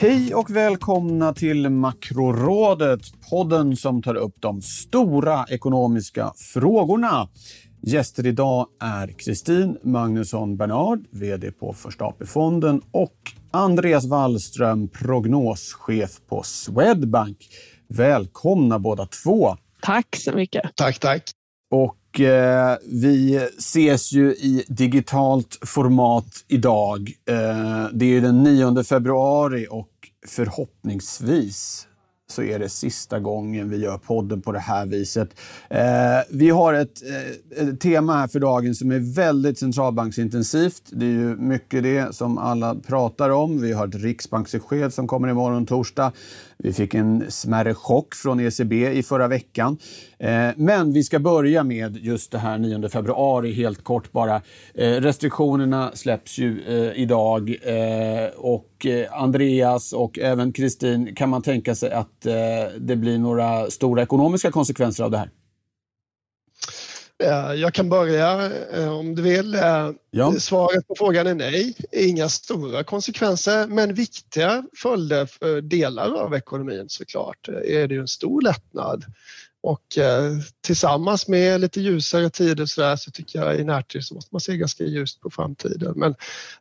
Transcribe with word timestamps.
Hej 0.00 0.34
och 0.34 0.50
välkomna 0.50 1.34
till 1.34 1.68
Makrorådet, 1.68 3.00
podden 3.30 3.76
som 3.76 4.02
tar 4.02 4.14
upp 4.14 4.34
de 4.40 4.62
stora 4.62 5.46
ekonomiska 5.48 6.32
frågorna. 6.36 7.28
Gäster 7.82 8.26
idag 8.26 8.66
är 8.82 9.08
Kristin 9.08 9.78
Magnusson 9.82 10.56
Bernard, 10.56 11.04
VD 11.10 11.52
på 11.52 11.72
Första 11.72 12.04
AP-fonden 12.04 12.82
och 12.90 13.16
Andreas 13.50 14.06
Wallström, 14.06 14.88
prognoschef 14.88 16.20
på 16.28 16.42
Swedbank. 16.42 17.38
Välkomna 17.88 18.78
båda 18.78 19.06
två. 19.06 19.56
Tack 19.82 20.16
så 20.16 20.32
mycket. 20.32 20.76
Tack, 20.76 20.98
tack. 20.98 21.22
Och 21.70 22.20
eh, 22.20 22.76
vi 22.84 23.36
ses 23.58 24.12
ju 24.12 24.32
i 24.32 24.64
digitalt 24.68 25.58
format 25.66 26.44
idag. 26.48 27.12
Eh, 27.28 27.88
det 27.92 28.16
är 28.16 28.20
den 28.20 28.42
9 28.42 28.84
februari 28.84 29.66
och 29.70 29.89
förhoppningsvis 30.26 31.86
så 32.30 32.42
är 32.42 32.58
det 32.58 32.68
sista 32.68 33.20
gången 33.20 33.70
vi 33.70 33.76
gör 33.76 33.98
podden 33.98 34.42
på 34.42 34.52
det 34.52 34.58
här 34.58 34.86
viset. 34.86 35.28
Eh, 35.68 35.80
vi 36.30 36.50
har 36.50 36.74
ett, 36.74 37.02
eh, 37.02 37.68
ett, 37.68 37.80
tema 37.80 38.16
här 38.16 38.28
för 38.28 38.40
dagen 38.40 38.74
som 38.74 38.90
är 38.90 39.14
väldigt 39.14 39.58
centralbanksintensivt. 39.58 40.82
Det 40.90 41.06
är 41.06 41.10
ju 41.10 41.36
mycket 41.36 41.82
det 41.82 42.14
som 42.14 42.38
alla 42.38 42.74
pratar 42.74 43.30
om. 43.30 43.60
Vi 43.60 43.72
har 43.72 43.88
ett 43.88 43.94
riksbanksbesked 43.94 44.94
som 44.94 45.06
kommer 45.06 45.28
imorgon 45.28 45.66
torsdag. 45.66 46.12
Vi 46.58 46.72
fick 46.72 46.94
en 46.94 47.24
smärre 47.28 47.74
chock 47.74 48.14
från 48.14 48.40
ECB 48.40 48.92
i 48.92 49.02
förra 49.02 49.28
veckan. 49.28 49.78
Eh, 50.18 50.48
men 50.56 50.92
vi 50.92 51.04
ska 51.04 51.18
börja 51.18 51.64
med 51.64 51.96
just 51.96 52.32
det 52.32 52.38
här 52.38 52.58
9 52.58 52.88
februari, 52.88 53.52
helt 53.52 53.84
kort 53.84 54.12
bara. 54.12 54.42
Eh, 54.74 54.90
restriktionerna 54.90 55.90
släpps 55.94 56.38
ju 56.38 56.62
eh, 56.66 57.02
idag 57.02 57.56
eh, 57.62 58.30
och 58.36 58.69
Andreas 59.10 59.92
och 59.92 60.18
även 60.18 60.52
Kristin, 60.52 61.14
kan 61.14 61.28
man 61.28 61.42
tänka 61.42 61.74
sig 61.74 61.90
att 61.90 62.20
det 62.78 62.96
blir 62.96 63.18
några 63.18 63.70
stora 63.70 64.02
ekonomiska 64.02 64.50
konsekvenser 64.50 65.04
av 65.04 65.10
det 65.10 65.18
här? 65.18 65.30
Jag 67.54 67.74
kan 67.74 67.88
börja 67.88 68.50
om 68.90 69.14
du 69.14 69.22
vill. 69.22 69.58
Ja. 70.10 70.32
Svaret 70.38 70.88
på 70.88 70.94
frågan 70.98 71.26
är 71.26 71.34
nej. 71.34 71.74
Inga 71.92 72.28
stora 72.28 72.84
konsekvenser 72.84 73.66
men 73.66 73.94
viktiga 73.94 74.64
följder 74.76 75.26
för 75.26 75.60
delar 75.60 76.14
av 76.14 76.34
ekonomin 76.34 76.84
såklart. 76.88 77.48
Är 77.48 77.88
det 77.88 77.94
ju 77.94 78.00
en 78.00 78.08
stor 78.08 78.42
lättnad 78.42 79.04
och 79.62 79.98
eh, 79.98 80.32
tillsammans 80.60 81.28
med 81.28 81.60
lite 81.60 81.80
ljusare 81.80 82.30
tider 82.30 82.66
så, 82.66 82.80
där, 82.80 82.96
så 82.96 83.10
tycker 83.10 83.38
jag 83.38 83.60
i 83.60 83.64
närtid 83.64 84.04
så 84.04 84.14
måste 84.14 84.34
man 84.34 84.40
se 84.40 84.56
ganska 84.56 84.84
ljust 84.84 85.20
på 85.20 85.30
framtiden. 85.30 85.92
Men 85.96 86.14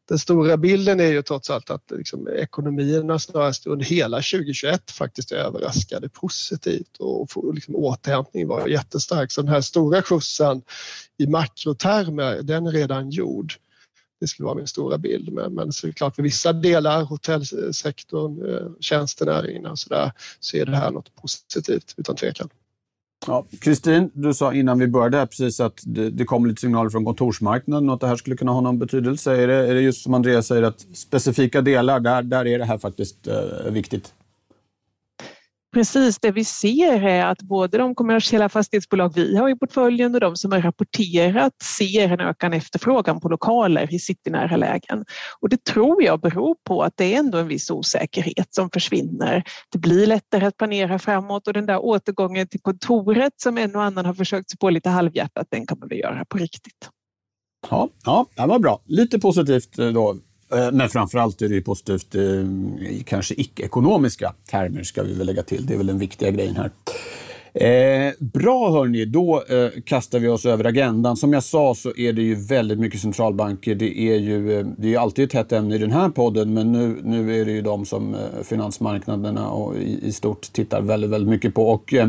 den 0.09 0.19
stora 0.19 0.57
bilden 0.57 0.99
är 0.99 1.11
ju 1.11 1.21
trots 1.21 1.49
allt 1.49 1.69
att 1.69 1.91
liksom, 1.91 2.27
ekonomierna 2.27 3.19
snarast 3.19 3.67
under 3.67 3.85
hela 3.85 4.17
2021 4.17 4.91
faktiskt 4.91 5.31
överraskade 5.31 6.09
positivt 6.09 6.97
och 6.99 7.53
liksom, 7.53 7.75
återhämtningen 7.75 8.47
var 8.47 8.67
jättestark. 8.67 9.31
Så 9.31 9.41
den 9.41 9.51
här 9.51 9.61
stora 9.61 10.01
skjutsen 10.01 10.61
i 11.17 11.27
makrotermer, 11.27 12.41
den 12.41 12.67
är 12.67 12.71
redan 12.71 13.09
gjord. 13.09 13.53
Det 14.19 14.27
skulle 14.27 14.45
vara 14.45 14.55
min 14.55 14.67
stora 14.67 14.97
bild. 14.97 15.33
Men, 15.33 15.53
men 15.53 15.71
såklart 15.71 16.15
för 16.15 16.23
vissa 16.23 16.53
delar, 16.53 17.03
hotellsektorn, 17.03 18.49
eh, 18.49 18.67
tjänstenäringen 18.79 19.65
och 19.65 19.79
så 19.79 19.89
där, 19.89 20.11
så 20.39 20.57
är 20.57 20.65
det 20.65 20.75
här 20.75 20.91
något 20.91 21.15
positivt 21.15 21.93
utan 21.97 22.15
tvekan. 22.15 22.49
Kristin, 23.59 24.03
ja. 24.03 24.09
du 24.13 24.33
sa 24.33 24.53
innan 24.53 24.79
vi 24.79 24.87
började 24.87 25.17
här 25.17 25.25
precis 25.25 25.59
att 25.59 25.81
det, 25.85 26.09
det 26.09 26.25
kom 26.25 26.45
lite 26.45 26.61
signaler 26.61 26.89
från 26.89 27.05
kontorsmarknaden 27.05 27.89
och 27.89 27.95
att 27.95 28.01
det 28.01 28.07
här 28.07 28.15
skulle 28.15 28.35
kunna 28.35 28.51
ha 28.51 28.61
någon 28.61 28.79
betydelse. 28.79 29.41
Är 29.41 29.47
det, 29.47 29.53
är 29.53 29.73
det 29.73 29.81
just 29.81 30.03
som 30.03 30.13
Andreas 30.13 30.47
säger 30.47 30.63
att 30.63 30.85
specifika 30.93 31.61
delar, 31.61 31.99
där, 31.99 32.21
där 32.21 32.47
är 32.47 32.59
det 32.59 32.65
här 32.65 32.77
faktiskt 32.77 33.27
eh, 33.27 33.71
viktigt? 33.71 34.13
Precis, 35.73 36.19
det 36.19 36.31
vi 36.31 36.45
ser 36.45 37.03
är 37.03 37.25
att 37.25 37.41
både 37.41 37.77
de 37.77 37.95
kommersiella 37.95 38.49
fastighetsbolag 38.49 39.13
vi 39.15 39.37
har 39.37 39.49
i 39.49 39.55
portföljen 39.55 40.15
och 40.15 40.21
de 40.21 40.35
som 40.35 40.51
har 40.51 40.61
rapporterat 40.61 41.53
ser 41.77 42.09
en 42.09 42.19
ökad 42.19 42.53
efterfrågan 42.53 43.19
på 43.19 43.29
lokaler 43.29 43.93
i 43.93 43.99
citynära 43.99 44.57
lägen. 44.57 45.05
Och 45.39 45.49
det 45.49 45.63
tror 45.63 46.03
jag 46.03 46.19
beror 46.19 46.55
på 46.63 46.83
att 46.83 46.93
det 46.97 47.13
är 47.13 47.19
ändå 47.19 47.37
en 47.37 47.47
viss 47.47 47.71
osäkerhet 47.71 48.53
som 48.53 48.69
försvinner. 48.69 49.43
Det 49.71 49.77
blir 49.77 50.07
lättare 50.07 50.45
att 50.45 50.57
planera 50.57 50.99
framåt 50.99 51.47
och 51.47 51.53
den 51.53 51.65
där 51.65 51.79
återgången 51.79 52.47
till 52.47 52.61
kontoret 52.61 53.33
som 53.37 53.57
en 53.57 53.75
och 53.75 53.83
annan 53.83 54.05
har 54.05 54.13
försökt 54.13 54.49
sig 54.49 54.57
på 54.57 54.69
lite 54.69 54.89
halvhjärtat, 54.89 55.47
den 55.49 55.65
kommer 55.65 55.87
vi 55.87 55.99
göra 55.99 56.25
på 56.25 56.37
riktigt. 56.37 56.89
Ja, 57.69 57.89
ja, 58.05 58.25
det 58.35 58.45
var 58.45 58.59
bra. 58.59 58.81
Lite 58.85 59.19
positivt 59.19 59.79
eh, 59.79 59.87
då 59.87 60.17
Eh, 60.53 60.71
men 60.71 60.89
framförallt 60.89 61.41
är 61.41 61.49
det 61.49 61.55
ju 61.55 61.61
positivt 61.61 62.15
eh, 62.15 62.21
i 62.21 63.03
kanske 63.07 63.33
icke-ekonomiska 63.37 64.33
termer 64.49 64.83
ska 64.83 65.03
vi 65.03 65.13
väl 65.13 65.27
lägga 65.27 65.43
till. 65.43 65.65
Det 65.65 65.73
är 65.73 65.77
väl 65.77 65.87
den 65.87 65.99
viktiga 65.99 66.31
grejen 66.31 66.55
här. 66.55 66.71
Eh, 67.53 68.13
bra 68.19 68.71
hörni, 68.71 69.05
då 69.05 69.43
eh, 69.49 69.81
kastar 69.85 70.19
vi 70.19 70.27
oss 70.27 70.45
över 70.45 70.65
agendan. 70.65 71.17
Som 71.17 71.33
jag 71.33 71.43
sa 71.43 71.75
så 71.75 71.97
är 71.97 72.13
det 72.13 72.21
ju 72.21 72.35
väldigt 72.35 72.79
mycket 72.79 73.01
centralbanker. 73.01 73.75
Det 73.75 73.99
är 73.99 74.15
ju 74.15 74.59
eh, 74.59 74.65
det 74.77 74.93
är 74.93 74.99
alltid 74.99 75.25
ett 75.25 75.33
hett 75.33 75.51
ämne 75.51 75.75
i 75.75 75.77
den 75.77 75.91
här 75.91 76.09
podden 76.09 76.53
men 76.53 76.71
nu, 76.71 76.97
nu 77.03 77.41
är 77.41 77.45
det 77.45 77.51
ju 77.51 77.61
de 77.61 77.85
som 77.85 78.13
eh, 78.13 78.19
finansmarknaderna 78.43 79.49
och 79.49 79.75
i, 79.75 79.99
i, 80.07 80.11
stort 80.11 80.41
tittar 80.53 80.81
väldigt, 80.81 81.09
väldigt 81.09 81.29
mycket 81.29 81.53
på. 81.53 81.69
Och, 81.69 81.93
eh, 81.93 82.07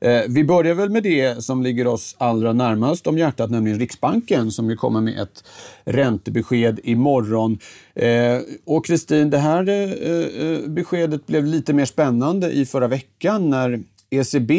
eh 0.00 0.22
vi 0.28 0.44
börjar 0.44 0.74
väl 0.74 0.90
med 0.90 1.02
det 1.02 1.44
som 1.44 1.62
ligger 1.62 1.86
oss 1.86 2.16
allra 2.18 2.52
närmast 2.52 3.06
om 3.06 3.18
hjärtat, 3.18 3.50
nämligen 3.50 3.78
Riksbanken 3.78 4.50
som 4.50 4.70
ju 4.70 4.76
kommer 4.76 5.00
med 5.00 5.18
ett 5.18 5.44
räntebesked 5.84 6.80
imorgon. 6.84 7.58
Eh, 7.94 8.38
och 8.64 8.86
Kristin, 8.86 9.30
det 9.30 9.38
här 9.38 9.68
eh, 9.68 10.68
beskedet 10.68 11.26
blev 11.26 11.44
lite 11.44 11.72
mer 11.72 11.84
spännande 11.84 12.50
i 12.50 12.66
förra 12.66 12.88
veckan 12.88 13.50
när 13.50 13.80
ECB 14.10 14.52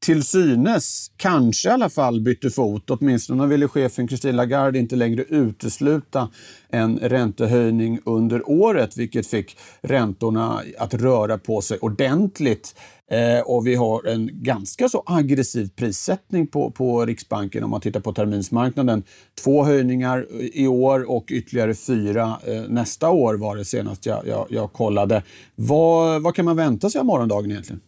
till 0.00 0.24
synes, 0.24 1.10
kanske 1.16 1.68
i 1.68 1.72
alla 1.72 1.90
fall, 1.90 2.20
bytte 2.20 2.50
fot. 2.50 2.90
Åtminstone 2.90 3.46
ville 3.46 3.68
chefen 3.68 4.08
Christine 4.08 4.32
Lagarde 4.32 4.78
inte 4.78 4.96
längre 4.96 5.22
utesluta 5.22 6.28
en 6.68 6.98
räntehöjning 6.98 8.00
under 8.04 8.50
året, 8.50 8.96
vilket 8.96 9.26
fick 9.26 9.56
räntorna 9.80 10.62
att 10.78 10.94
röra 10.94 11.38
på 11.38 11.60
sig 11.60 11.78
ordentligt. 11.78 12.74
Eh, 13.10 13.40
och 13.40 13.66
vi 13.66 13.74
har 13.74 14.06
en 14.06 14.30
ganska 14.32 14.88
så 14.88 15.02
aggressiv 15.06 15.70
prissättning 15.76 16.46
på, 16.46 16.70
på 16.70 17.06
Riksbanken 17.06 17.64
om 17.64 17.70
man 17.70 17.80
tittar 17.80 18.00
på 18.00 18.12
terminsmarknaden. 18.12 19.02
Två 19.44 19.64
höjningar 19.64 20.26
i 20.52 20.66
år 20.66 21.10
och 21.10 21.24
ytterligare 21.30 21.74
fyra 21.74 22.38
eh, 22.46 22.62
nästa 22.68 23.10
år 23.10 23.34
var 23.34 23.56
det 23.56 23.64
senast 23.64 24.06
jag, 24.06 24.26
jag, 24.26 24.46
jag 24.50 24.72
kollade. 24.72 25.22
Vad, 25.54 26.22
vad 26.22 26.34
kan 26.34 26.44
man 26.44 26.56
vänta 26.56 26.90
sig 26.90 26.98
av 26.98 27.06
morgondagen 27.06 27.50
egentligen? 27.50 27.80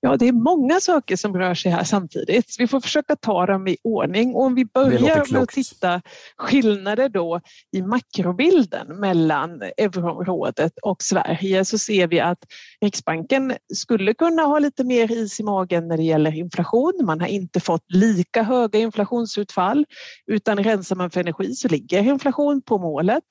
Ja, 0.00 0.16
det 0.16 0.28
är 0.28 0.32
många 0.32 0.80
saker 0.80 1.16
som 1.16 1.36
rör 1.36 1.54
sig 1.54 1.72
här 1.72 1.84
samtidigt. 1.84 2.56
Vi 2.58 2.66
får 2.66 2.80
försöka 2.80 3.16
ta 3.16 3.46
dem 3.46 3.68
i 3.68 3.76
ordning. 3.84 4.34
Och 4.34 4.42
om 4.42 4.54
vi 4.54 4.64
börjar 4.64 5.32
med 5.32 5.42
att 5.42 5.48
titta 5.48 6.02
skillnader 6.36 7.08
då 7.08 7.40
i 7.76 7.82
makrobilden 7.82 9.00
mellan 9.00 9.62
euroområdet 9.62 10.72
och 10.82 11.02
Sverige 11.02 11.64
så 11.64 11.78
ser 11.78 12.06
vi 12.06 12.20
att 12.20 12.38
Riksbanken 12.80 13.54
skulle 13.74 14.14
kunna 14.14 14.42
ha 14.42 14.58
lite 14.58 14.84
mer 14.84 15.12
is 15.12 15.40
i 15.40 15.42
magen 15.42 15.88
när 15.88 15.96
det 15.96 16.02
gäller 16.02 16.36
inflation. 16.36 16.92
Man 17.02 17.20
har 17.20 17.28
inte 17.28 17.60
fått 17.60 17.84
lika 17.88 18.42
höga 18.42 18.78
inflationsutfall 18.78 19.84
utan 20.26 20.64
rensar 20.64 20.96
man 20.96 21.10
för 21.10 21.20
energi 21.20 21.54
så 21.54 21.68
ligger 21.68 22.02
inflation 22.02 22.62
på 22.62 22.78
målet. 22.78 23.24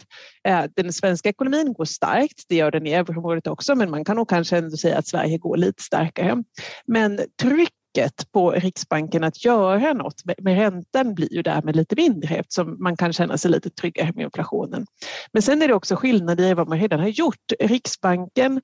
Eh, 0.48 0.64
den 0.76 0.94
svenska 0.94 1.30
ekonomin 1.30 1.74
går 1.74 1.86
starkt, 1.86 2.46
det 2.50 2.56
gör 2.56 2.72
den 2.72 2.88
i 2.88 2.92
euroområdet 2.94 3.48
också 3.48 3.76
men 3.76 3.92
man 3.92 4.06
kan 4.06 4.16
nog 4.16 4.30
kanske 4.30 4.58
ändå 4.58 4.78
säga 4.78 4.98
att 4.98 5.08
Sverige 5.08 5.38
går 5.38 5.58
lite 5.58 5.84
starkare. 5.84 6.23
Eh, 6.24 6.36
men 6.86 7.20
trycket 7.42 8.32
på 8.34 8.52
Riksbanken 8.52 9.24
att 9.24 9.46
göra 9.46 9.94
något 9.94 10.22
med 10.42 10.56
räntan 10.56 11.14
blir 11.14 11.34
ju 11.34 11.42
därmed 11.42 11.76
lite 11.76 11.96
mindre 11.96 12.36
eftersom 12.36 12.84
man 12.84 12.98
kan 12.98 13.14
känna 13.14 13.38
sig 13.38 13.52
lite 13.52 13.70
tryggare 13.70 14.12
med 14.16 14.24
inflationen. 14.24 14.86
Men 15.34 15.42
sen 15.42 15.62
är 15.62 15.68
det 15.68 15.74
också 15.74 15.96
skillnader 15.96 16.44
i 16.44 16.54
vad 16.54 16.68
man 16.70 16.80
redan 16.80 17.00
har 17.00 17.08
gjort. 17.08 17.52
Riksbanken 17.60 18.62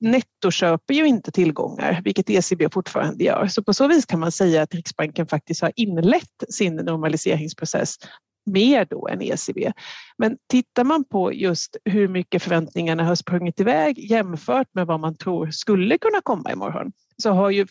nettoköper 0.00 0.94
ju 0.94 1.06
inte 1.06 1.32
tillgångar, 1.32 2.00
vilket 2.04 2.30
ECB 2.30 2.68
fortfarande 2.72 3.24
gör. 3.24 3.46
Så 3.46 3.62
på 3.62 3.74
så 3.74 3.88
vis 3.88 4.06
kan 4.06 4.20
man 4.20 4.32
säga 4.32 4.62
att 4.62 4.74
Riksbanken 4.74 5.26
faktiskt 5.26 5.62
har 5.62 5.72
inlett 5.76 6.44
sin 6.48 6.76
normaliseringsprocess 6.76 7.96
mer 8.46 8.86
då 8.90 9.08
än 9.08 9.22
ECB. 9.22 9.72
Men 10.18 10.36
tittar 10.50 10.84
man 10.84 11.04
på 11.04 11.32
just 11.32 11.76
hur 11.84 12.08
mycket 12.08 12.42
förväntningarna 12.42 13.04
har 13.04 13.14
sprungit 13.14 13.60
iväg 13.60 14.10
jämfört 14.10 14.68
med 14.74 14.86
vad 14.86 15.00
man 15.00 15.16
tror 15.16 15.50
skulle 15.50 15.98
kunna 15.98 16.20
komma 16.20 16.52
imorgon 16.52 16.92
så 17.16 17.30
har 17.30 17.50
ju 17.50 17.66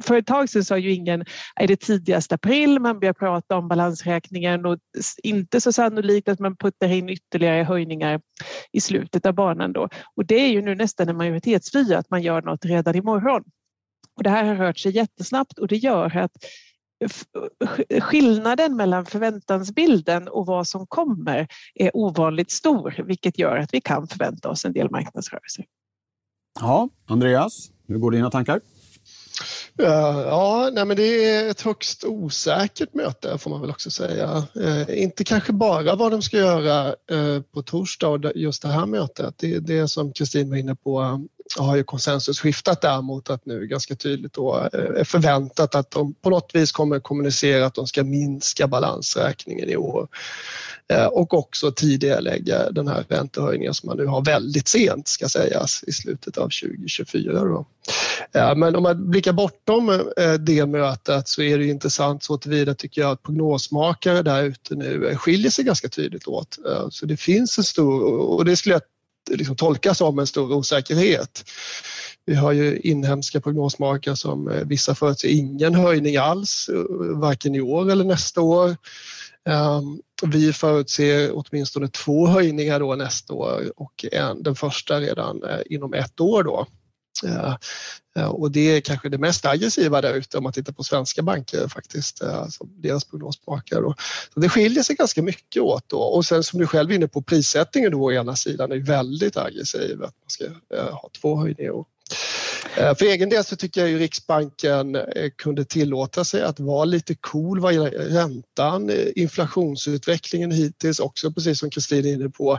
för 0.00 0.16
ett 0.16 0.26
tag 0.26 0.48
sedan 0.48 0.64
sa 0.64 0.78
ju 0.78 0.92
ingen 0.92 1.24
är 1.56 1.66
det 1.66 1.76
tidigast 1.76 2.32
april 2.32 2.78
man 2.78 3.00
börjar 3.00 3.12
prata 3.12 3.56
om 3.56 3.68
balansräkningen 3.68 4.66
och 4.66 4.78
inte 5.22 5.60
så 5.60 5.72
sannolikt 5.72 6.28
att 6.28 6.40
man 6.40 6.56
puttar 6.56 6.88
in 6.88 7.08
ytterligare 7.08 7.62
höjningar 7.62 8.20
i 8.72 8.80
slutet 8.80 9.26
av 9.26 9.34
banan 9.34 9.72
då. 9.72 9.88
Och 10.14 10.26
det 10.26 10.34
är 10.34 10.48
ju 10.48 10.62
nu 10.62 10.74
nästan 10.74 11.08
en 11.08 11.16
majoritetsvy 11.16 11.94
att 11.94 12.10
man 12.10 12.22
gör 12.22 12.42
något 12.42 12.64
redan 12.64 12.94
imorgon. 12.94 13.42
Och 14.16 14.22
det 14.22 14.30
här 14.30 14.44
har 14.44 14.54
rört 14.54 14.78
sig 14.78 14.96
jättesnabbt 14.96 15.58
och 15.58 15.68
det 15.68 15.76
gör 15.76 16.16
att 16.16 16.32
skillnaden 18.00 18.76
mellan 18.76 19.06
förväntansbilden 19.06 20.28
och 20.28 20.46
vad 20.46 20.66
som 20.66 20.86
kommer 20.86 21.48
är 21.74 21.96
ovanligt 21.96 22.50
stor, 22.50 23.04
vilket 23.06 23.38
gör 23.38 23.56
att 23.56 23.74
vi 23.74 23.80
kan 23.80 24.08
förvänta 24.08 24.48
oss 24.48 24.64
en 24.64 24.72
del 24.72 24.90
marknadsrörelser. 24.90 25.64
Ja, 26.60 26.88
Andreas, 27.06 27.70
hur 27.88 27.98
går 27.98 28.10
dina 28.10 28.30
tankar? 28.30 28.60
Ja, 29.78 30.70
nej 30.72 30.84
men 30.84 30.96
det 30.96 31.30
är 31.30 31.50
ett 31.50 31.60
högst 31.60 32.04
osäkert 32.04 32.94
möte 32.94 33.38
får 33.38 33.50
man 33.50 33.60
väl 33.60 33.70
också 33.70 33.90
säga. 33.90 34.44
Eh, 34.60 35.02
inte 35.02 35.24
kanske 35.24 35.52
bara 35.52 35.96
vad 35.96 36.10
de 36.12 36.22
ska 36.22 36.36
göra 36.36 36.86
eh, 36.86 37.42
på 37.54 37.62
torsdag 37.62 38.08
och 38.08 38.32
just 38.34 38.62
det 38.62 38.68
här 38.68 38.86
mötet. 38.86 39.34
Det, 39.38 39.58
det 39.58 39.88
som 39.88 40.12
Kristin 40.12 40.50
var 40.50 40.56
inne 40.56 40.74
på 40.74 41.26
har 41.58 41.76
ju 41.76 41.84
konsensus 41.84 42.40
skiftat 42.40 42.80
där 42.80 43.02
mot 43.02 43.30
att 43.30 43.46
nu 43.46 43.66
ganska 43.66 43.94
tydligt 43.94 44.32
då 44.32 44.68
eh, 44.72 45.00
är 45.00 45.04
förväntat 45.04 45.74
att 45.74 45.90
de 45.90 46.14
på 46.14 46.30
något 46.30 46.50
vis 46.54 46.72
kommer 46.72 47.00
kommunicera 47.00 47.66
att 47.66 47.74
de 47.74 47.86
ska 47.86 48.04
minska 48.04 48.66
balansräkningen 48.66 49.68
i 49.68 49.76
år. 49.76 50.08
Eh, 50.92 51.06
och 51.06 51.34
också 51.34 51.72
tidigarelägga 51.72 52.70
den 52.70 52.88
här 52.88 53.04
räntehöjningen 53.08 53.74
som 53.74 53.86
man 53.86 53.96
nu 53.96 54.06
har 54.06 54.24
väldigt 54.24 54.68
sent 54.68 55.08
ska 55.08 55.28
sägas 55.28 55.84
i 55.86 55.92
slutet 55.92 56.38
av 56.38 56.48
2024. 56.62 57.44
Då. 57.44 57.66
Eh, 58.32 58.56
men 58.56 58.76
om 58.76 58.82
man 58.82 59.10
blickar 59.10 59.32
bortom 59.32 60.12
det 60.40 60.66
mötet 60.66 61.28
så 61.28 61.42
är 61.42 61.58
det 61.58 61.66
intressant 61.66 62.24
så 62.24 62.38
tillvida 62.38 62.74
tycker 62.74 63.00
jag 63.00 63.10
att 63.10 63.22
prognosmakare 63.22 64.22
där 64.22 64.42
ute 64.42 64.74
nu 64.74 65.16
skiljer 65.16 65.50
sig 65.50 65.64
ganska 65.64 65.88
tydligt 65.88 66.28
åt. 66.28 66.58
Så 66.90 67.06
det 67.06 67.16
finns 67.16 67.58
en 67.58 67.64
stor, 67.64 68.02
och 68.02 68.44
det 68.44 68.56
skulle 68.56 68.74
jag 68.74 68.82
liksom 69.30 69.56
tolkas 69.56 69.98
som 69.98 70.18
en 70.18 70.26
stor 70.26 70.52
osäkerhet. 70.52 71.44
Vi 72.26 72.34
har 72.34 72.52
ju 72.52 72.78
inhemska 72.78 73.40
prognosmakare 73.40 74.16
som 74.16 74.48
eh, 74.48 74.64
vissa 74.64 74.94
förutser 74.94 75.28
ingen 75.28 75.74
höjning 75.74 76.16
alls, 76.16 76.70
eh, 76.72 77.18
varken 77.18 77.54
i 77.54 77.60
år 77.60 77.90
eller 77.90 78.04
nästa 78.04 78.40
år. 78.40 78.76
Ehm, 79.48 80.00
vi 80.22 80.52
förutser 80.52 81.30
åtminstone 81.34 81.88
två 81.88 82.26
höjningar 82.26 82.80
då 82.80 82.94
nästa 82.94 83.34
år 83.34 83.72
och 83.76 84.04
en, 84.12 84.42
den 84.42 84.54
första 84.54 85.00
redan 85.00 85.42
eh, 85.42 85.60
inom 85.66 85.94
ett 85.94 86.20
år. 86.20 86.42
Då. 86.42 86.66
Eh, 87.24 87.56
eh, 88.16 88.28
och 88.28 88.50
det 88.50 88.60
är 88.60 88.80
kanske 88.80 89.08
det 89.08 89.18
mest 89.18 89.46
aggressiva 89.46 90.00
där 90.00 90.14
ute 90.14 90.38
om 90.38 90.44
man 90.44 90.52
tittar 90.52 90.72
på 90.72 90.84
svenska 90.84 91.22
banker 91.22 91.68
faktiskt, 91.68 92.22
alltså 92.22 92.64
deras 92.64 93.04
prognosmakare. 93.04 93.94
Så 94.34 94.40
det 94.40 94.48
skiljer 94.48 94.82
sig 94.82 94.96
ganska 94.96 95.22
mycket 95.22 95.62
åt 95.62 95.88
då. 95.88 95.98
och 95.98 96.26
sen 96.26 96.42
som 96.42 96.58
du 96.58 96.66
själv 96.66 96.90
är 96.90 96.94
inne 96.94 97.08
på 97.08 97.22
prissättningen 97.22 97.92
då 97.92 98.02
å 98.02 98.12
ena 98.12 98.36
sidan 98.36 98.72
är 98.72 98.78
väldigt 98.78 99.36
aggressiv 99.36 100.02
att 100.02 100.14
man 100.20 100.30
ska 100.30 100.44
ha 100.90 101.10
två 101.20 101.36
höjningar. 101.36 101.84
För 102.74 103.02
egen 103.02 103.28
del 103.28 103.44
så 103.44 103.56
tycker 103.56 103.80
jag 103.80 103.90
ju 103.90 103.98
Riksbanken 103.98 104.96
kunde 105.36 105.64
tillåta 105.64 106.24
sig 106.24 106.42
att 106.42 106.60
vara 106.60 106.84
lite 106.84 107.14
cool 107.14 107.60
vad 107.60 107.74
gäller 107.74 107.90
räntan, 107.90 108.90
inflationsutvecklingen 109.16 110.50
hittills 110.50 110.98
också 110.98 111.32
precis 111.32 111.58
som 111.58 111.70
Kristin 111.70 112.06
är 112.06 112.12
inne 112.12 112.28
på 112.28 112.58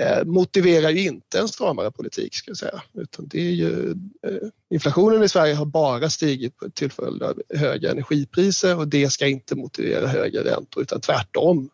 Eh, 0.00 0.24
motiverar 0.24 0.90
ju 0.90 1.06
inte 1.06 1.38
en 1.38 1.48
stramare 1.48 1.90
politik 1.90 2.34
ska 2.34 2.50
jag 2.50 2.56
säga. 2.56 2.82
Utan 2.94 3.28
det 3.28 3.40
är 3.40 3.50
ju, 3.50 3.90
eh, 4.26 4.48
inflationen 4.70 5.22
i 5.22 5.28
Sverige 5.28 5.54
har 5.54 5.64
bara 5.64 6.10
stigit 6.10 6.54
till 6.74 6.92
följd 6.92 7.22
av 7.22 7.42
höga 7.54 7.90
energipriser 7.90 8.78
och 8.78 8.88
det 8.88 9.10
ska 9.10 9.26
inte 9.26 9.54
motivera 9.54 10.06
högre 10.06 10.44
räntor 10.44 10.82
utan 10.82 11.00
tvärtom 11.00 11.70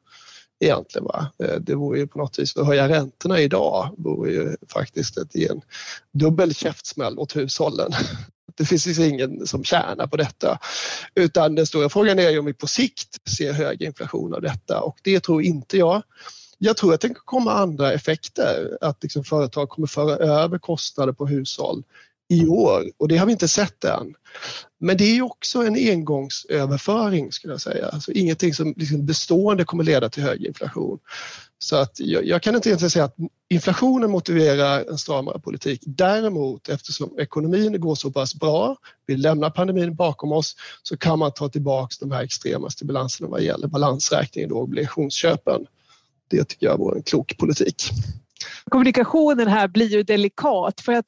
egentligen. 0.61 1.05
Va? 1.05 1.32
Eh, 1.44 1.61
det 1.61 1.75
vore 1.75 1.99
ju 1.99 2.06
på 2.06 2.19
något 2.19 2.38
vis, 2.38 2.56
att 2.56 2.67
höja 2.67 2.88
räntorna 2.88 3.40
idag 3.40 3.94
vore 3.99 4.32
ju 4.32 4.56
faktiskt 4.72 5.19
att 5.19 5.34
ge 5.34 5.49
en 5.49 5.61
dubbel 6.12 6.55
käftsmäll 6.55 7.19
åt 7.19 7.37
hushållen. 7.37 7.93
Det 8.58 8.64
finns 8.64 8.87
ju 8.87 9.06
ingen 9.08 9.46
som 9.46 9.64
tjänar 9.64 10.06
på 10.06 10.17
detta. 10.17 10.58
Utan 11.14 11.55
den 11.55 11.67
stora 11.67 11.88
frågan 11.88 12.19
är 12.19 12.31
ju 12.31 12.38
om 12.38 12.44
vi 12.44 12.55
på 12.55 12.67
sikt 12.67 13.29
ser 13.37 13.52
hög 13.52 13.82
inflation 13.82 14.34
av 14.34 14.43
detta 14.43 14.81
och 14.81 14.99
det 15.02 15.20
tror 15.20 15.43
inte 15.43 15.79
jag. 15.79 16.02
Jag 16.58 16.76
tror 16.76 16.94
att 16.94 17.00
det 17.00 17.08
kan 17.08 17.17
komma 17.25 17.53
andra 17.53 17.93
effekter, 17.93 18.79
att 18.81 19.03
liksom 19.03 19.25
företag 19.25 19.69
kommer 19.69 19.87
föra 19.88 20.17
över 20.17 20.58
kostnader 20.58 21.12
på 21.12 21.26
hushåll 21.26 21.82
i 22.29 22.47
år 22.47 22.85
och 22.97 23.08
det 23.08 23.17
har 23.17 23.26
vi 23.26 23.32
inte 23.32 23.49
sett 23.49 23.85
än. 23.85 24.14
Men 24.79 24.97
det 24.97 25.05
är 25.05 25.23
också 25.23 25.58
en 25.58 25.75
engångsöverföring 25.75 27.32
skulle 27.32 27.53
jag 27.53 27.61
säga, 27.61 27.88
alltså 27.88 28.12
ingenting 28.12 28.55
som 28.55 28.75
liksom 28.76 29.06
bestående 29.06 29.64
kommer 29.64 29.85
leda 29.85 30.08
till 30.08 30.23
hög 30.23 30.44
inflation. 30.44 30.99
Så 31.58 31.76
att 31.76 32.00
jag, 32.00 32.26
jag 32.26 32.43
kan 32.43 32.55
inte 32.55 32.69
egentligen 32.69 32.91
säga 32.91 33.05
att 33.05 33.17
inflationen 33.49 34.11
motiverar 34.11 34.85
en 34.91 34.99
stramare 34.99 35.41
politik. 35.41 35.81
Däremot 35.87 36.69
eftersom 36.69 37.19
ekonomin 37.19 37.81
går 37.81 37.94
så 37.94 38.11
pass 38.11 38.35
bra, 38.35 38.76
vi 39.06 39.17
lämnar 39.17 39.50
pandemin 39.50 39.94
bakom 39.94 40.32
oss, 40.32 40.56
så 40.82 40.97
kan 40.97 41.19
man 41.19 41.32
ta 41.32 41.49
tillbaka 41.49 41.94
de 42.00 42.12
här 42.12 42.23
extrema 42.23 42.70
stimulanserna 42.70 43.29
vad 43.29 43.43
gäller 43.43 43.69
balansräkningen 43.69 44.53
och 44.53 44.62
obligationsköpen. 44.62 45.67
Det 46.28 46.44
tycker 46.44 46.67
jag 46.67 46.78
vore 46.78 46.96
en 46.96 47.02
klok 47.02 47.38
politik. 47.38 47.90
Kommunikationen 48.70 49.49
här 49.49 49.69
blir 49.69 49.87
ju 49.87 50.02
delikat 50.02 50.81
för 50.81 50.93
att 50.93 51.05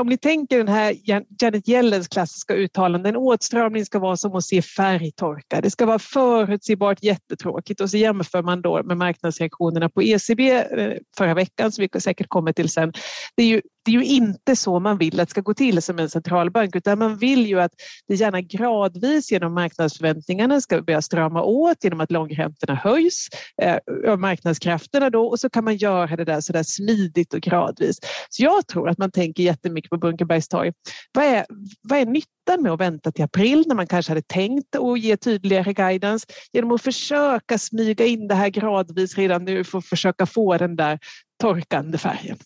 om 0.00 0.06
ni 0.06 0.16
tänker 0.18 0.58
den 0.58 0.68
här 0.68 0.96
Janet 1.40 1.68
Yellens 1.68 2.08
klassiska 2.08 2.54
uttalande, 2.54 3.08
en 3.08 3.16
åtstramning 3.16 3.84
ska 3.84 3.98
vara 3.98 4.16
som 4.16 4.34
att 4.34 4.44
se 4.44 4.62
färgtorka. 4.62 5.60
Det 5.60 5.70
ska 5.70 5.86
vara 5.86 5.98
förutsägbart 5.98 7.02
jättetråkigt 7.02 7.80
och 7.80 7.90
så 7.90 7.96
jämför 7.96 8.42
man 8.42 8.62
då 8.62 8.82
med 8.82 8.96
marknadsreaktionerna 8.96 9.88
på 9.88 10.02
ECB 10.02 10.50
eh, 10.50 10.92
förra 11.18 11.34
veckan 11.34 11.72
som 11.72 11.88
vi 11.92 12.00
säkert 12.00 12.28
kommer 12.28 12.52
till 12.52 12.68
sen. 12.68 12.92
Det 13.36 13.42
är 13.42 13.46
ju 13.46 13.62
det 13.84 13.90
är 13.90 13.94
ju 13.94 14.04
inte 14.04 14.56
så 14.56 14.80
man 14.80 14.98
vill 14.98 15.20
att 15.20 15.28
det 15.28 15.30
ska 15.30 15.40
gå 15.40 15.54
till 15.54 15.82
som 15.82 15.98
en 15.98 16.10
centralbank 16.10 16.76
utan 16.76 16.98
man 16.98 17.16
vill 17.16 17.46
ju 17.46 17.60
att 17.60 17.72
det 18.08 18.14
gärna 18.14 18.40
gradvis 18.40 19.32
genom 19.32 19.54
marknadsförväntningarna 19.54 20.60
ska 20.60 20.82
börja 20.82 21.02
strama 21.02 21.42
åt 21.42 21.84
genom 21.84 22.00
att 22.00 22.10
långräntorna 22.10 22.74
höjs 22.74 23.28
eh, 23.62 23.76
av 24.08 24.18
marknadskrafterna 24.18 25.10
då 25.10 25.26
och 25.26 25.40
så 25.40 25.50
kan 25.50 25.64
man 25.64 25.76
göra 25.76 26.16
det 26.16 26.24
där 26.24 26.40
så 26.40 26.52
där 26.52 26.62
smidigt 26.62 27.34
och 27.34 27.40
gradvis. 27.40 27.98
Så 28.30 28.42
jag 28.42 28.66
tror 28.66 28.88
att 28.88 28.98
man 28.98 29.10
tänker 29.10 29.42
jättemycket 29.42 29.90
på 29.90 29.96
Brunkebergstorg. 29.96 30.72
Vad 31.12 31.24
är, 31.24 31.46
vad 31.82 31.98
är 31.98 32.06
nyttan 32.06 32.62
med 32.62 32.72
att 32.72 32.80
vänta 32.80 33.12
till 33.12 33.24
april 33.24 33.64
när 33.66 33.74
man 33.74 33.86
kanske 33.86 34.10
hade 34.10 34.22
tänkt 34.22 34.76
att 34.76 35.00
ge 35.00 35.16
tydligare 35.16 35.72
guidance 35.72 36.26
genom 36.52 36.72
att 36.72 36.82
försöka 36.82 37.58
smyga 37.58 38.06
in 38.06 38.28
det 38.28 38.34
här 38.34 38.48
gradvis 38.48 39.18
redan 39.18 39.44
nu 39.44 39.64
för 39.64 39.78
att 39.78 39.86
försöka 39.86 40.26
få 40.26 40.58
den 40.58 40.76
där 40.76 40.98
torkande 41.40 41.98
färgen? 41.98 42.38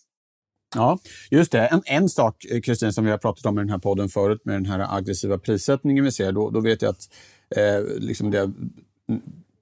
Ja, 0.75 0.99
just 1.31 1.51
det. 1.51 1.67
En, 1.67 1.81
en 1.85 2.09
sak, 2.09 2.45
eh, 2.51 2.61
Kristin, 2.61 2.93
som 2.93 3.05
vi 3.05 3.11
har 3.11 3.17
pratat 3.17 3.45
om 3.45 3.59
i 3.59 3.61
den 3.61 3.69
här 3.69 3.77
podden 3.77 4.09
förut 4.09 4.41
med 4.43 4.55
den 4.55 4.65
här 4.65 4.97
aggressiva 4.97 5.37
prissättningen 5.37 6.03
vi 6.03 6.11
ser, 6.11 6.31
då, 6.31 6.49
då 6.49 6.59
vet 6.59 6.81
jag 6.81 6.89
att 6.89 7.09
eh, 7.55 7.99
liksom 7.99 8.31
det 8.31 8.39
har 8.39 8.51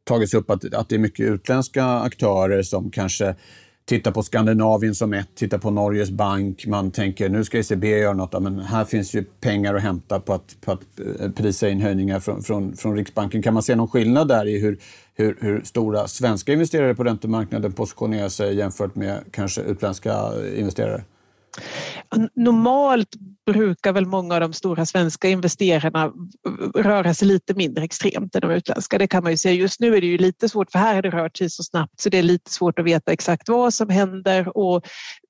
tagits 0.04 0.34
upp 0.34 0.50
att, 0.50 0.74
att 0.74 0.90
det 0.90 0.96
är 0.96 1.00
mycket 1.00 1.26
utländska 1.26 1.86
aktörer 1.86 2.64
som 2.64 2.92
kanske 2.92 3.36
tittar 3.86 4.12
på 4.12 4.24
Skandinavien 4.24 4.96
som 4.96 5.14
ett, 5.14 5.36
tittar 5.36 5.58
på 5.58 5.72
Norges 5.72 6.12
bank. 6.12 6.66
Man 6.68 6.92
tänker 6.92 7.30
nu 7.30 7.44
ska 7.44 7.60
ECB 7.60 7.88
göra 7.88 8.14
något, 8.14 8.44
men 8.44 8.60
här 8.60 8.86
finns 8.86 9.14
ju 9.14 9.24
pengar 9.24 9.76
att 9.76 9.82
hämta 9.82 10.20
på 10.20 10.34
att, 10.34 10.56
på 10.62 10.72
att 10.72 10.82
eh, 11.20 11.32
prisa 11.32 11.70
in 11.70 11.82
höjningar 11.82 12.20
från, 12.20 12.44
från, 12.44 12.78
från 12.78 12.96
Riksbanken. 12.96 13.42
Kan 13.42 13.54
man 13.54 13.64
se 13.64 13.76
någon 13.76 13.88
skillnad 13.88 14.28
där 14.28 14.48
i 14.48 14.60
hur, 14.60 14.80
hur, 15.16 15.38
hur 15.42 15.64
stora 15.64 16.08
svenska 16.08 16.54
investerare 16.54 16.96
på 16.96 17.04
räntemarknaden 17.04 17.74
positionerar 17.74 18.30
sig 18.30 18.56
jämfört 18.56 18.96
med 18.96 19.24
kanske 19.32 19.62
utländska 19.62 20.14
investerare? 20.56 21.04
Normalt 22.34 23.16
brukar 23.46 23.94
väl 23.94 24.06
många 24.06 24.34
av 24.34 24.42
de 24.42 24.54
stora 24.54 24.86
svenska 24.86 25.30
investerarna 25.30 26.14
röra 26.76 27.14
sig 27.14 27.28
lite 27.28 27.54
mindre 27.54 27.84
extremt 27.84 28.36
än 28.36 28.42
de 28.42 28.52
utländska. 28.52 28.98
Det 28.98 29.08
kan 29.08 29.24
man 29.24 29.32
ju 29.32 29.38
säga. 29.38 29.56
Just 29.56 29.80
nu 29.80 29.96
är 29.96 30.02
det 30.02 30.08
ju 30.08 30.18
lite 30.18 30.50
svårt 30.50 30.72
för 30.72 30.80
här 30.80 30.96
har 30.96 31.02
det 31.02 31.10
rört 31.10 31.38
sig 31.38 31.50
så 31.50 31.64
snabbt 31.64 32.00
så 32.00 32.10
det 32.10 32.18
är 32.18 32.24
lite 32.24 32.52
svårt 32.52 32.80
att 32.80 32.86
veta 32.86 33.12
exakt 33.12 33.50
vad 33.50 33.74
som 33.74 33.90
händer 33.90 34.58
och 34.58 34.86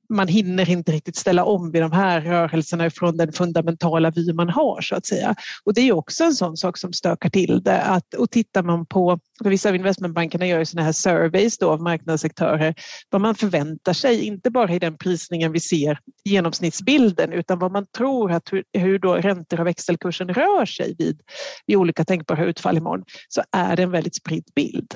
man 0.10 0.28
hinner 0.28 0.70
inte 0.70 0.92
riktigt 0.92 1.16
ställa 1.16 1.46
om 1.46 1.76
i 1.76 1.80
de 1.80 1.92
här 1.92 2.22
rörelserna 2.22 2.90
från 2.90 3.18
den 3.18 3.32
fundamentala 3.32 4.12
vy 4.12 4.34
man 4.34 4.50
har 4.50 4.82
så 4.82 4.96
att 4.96 5.06
säga. 5.06 5.36
Och 5.64 5.74
det 5.74 5.82
är 5.82 5.92
också 5.92 6.24
en 6.24 6.34
sån 6.34 6.58
sak 6.58 6.78
som 6.78 6.94
stökar 6.94 7.30
till 7.30 7.64
det. 7.64 7.82
Att, 7.82 8.14
och 8.14 8.32
tittar 8.32 8.64
man 8.64 8.86
på, 8.86 9.20
vissa 9.44 9.70
av 9.70 9.76
investmentbankerna 9.76 10.48
gör 10.48 10.60
ju 10.60 10.66
sådana 10.66 10.86
här 10.86 10.92
surveys 10.92 11.58
då 11.58 11.72
av 11.72 11.82
marknadsaktörer, 11.82 12.76
vad 13.10 13.22
man 13.22 13.36
förväntar 13.36 13.94
sig, 13.94 14.22
inte 14.22 14.50
bara 14.50 14.74
i 14.74 14.80
den 14.80 14.98
prisningen 14.98 15.52
vi 15.52 15.60
ser 15.60 16.00
genomsnittsbilden 16.24 17.34
utan 17.34 17.60
vad 17.60 17.72
man 17.72 17.86
tror 17.98 18.32
att 18.32 18.54
hur, 18.54 18.64
hur 18.74 19.00
då 19.00 19.16
räntor 19.16 19.60
och 19.60 19.68
växelkursen 19.68 20.30
rör 20.30 20.66
sig 20.66 20.96
vid, 20.98 21.22
vid 21.68 21.78
olika 21.78 22.06
tänkbara 22.06 22.46
utfall 22.46 22.78
imorgon, 22.78 23.06
så 23.28 23.42
är 23.52 23.76
det 23.76 23.84
en 23.84 23.92
väldigt 23.92 24.16
spridd 24.16 24.46
bild. 24.56 24.96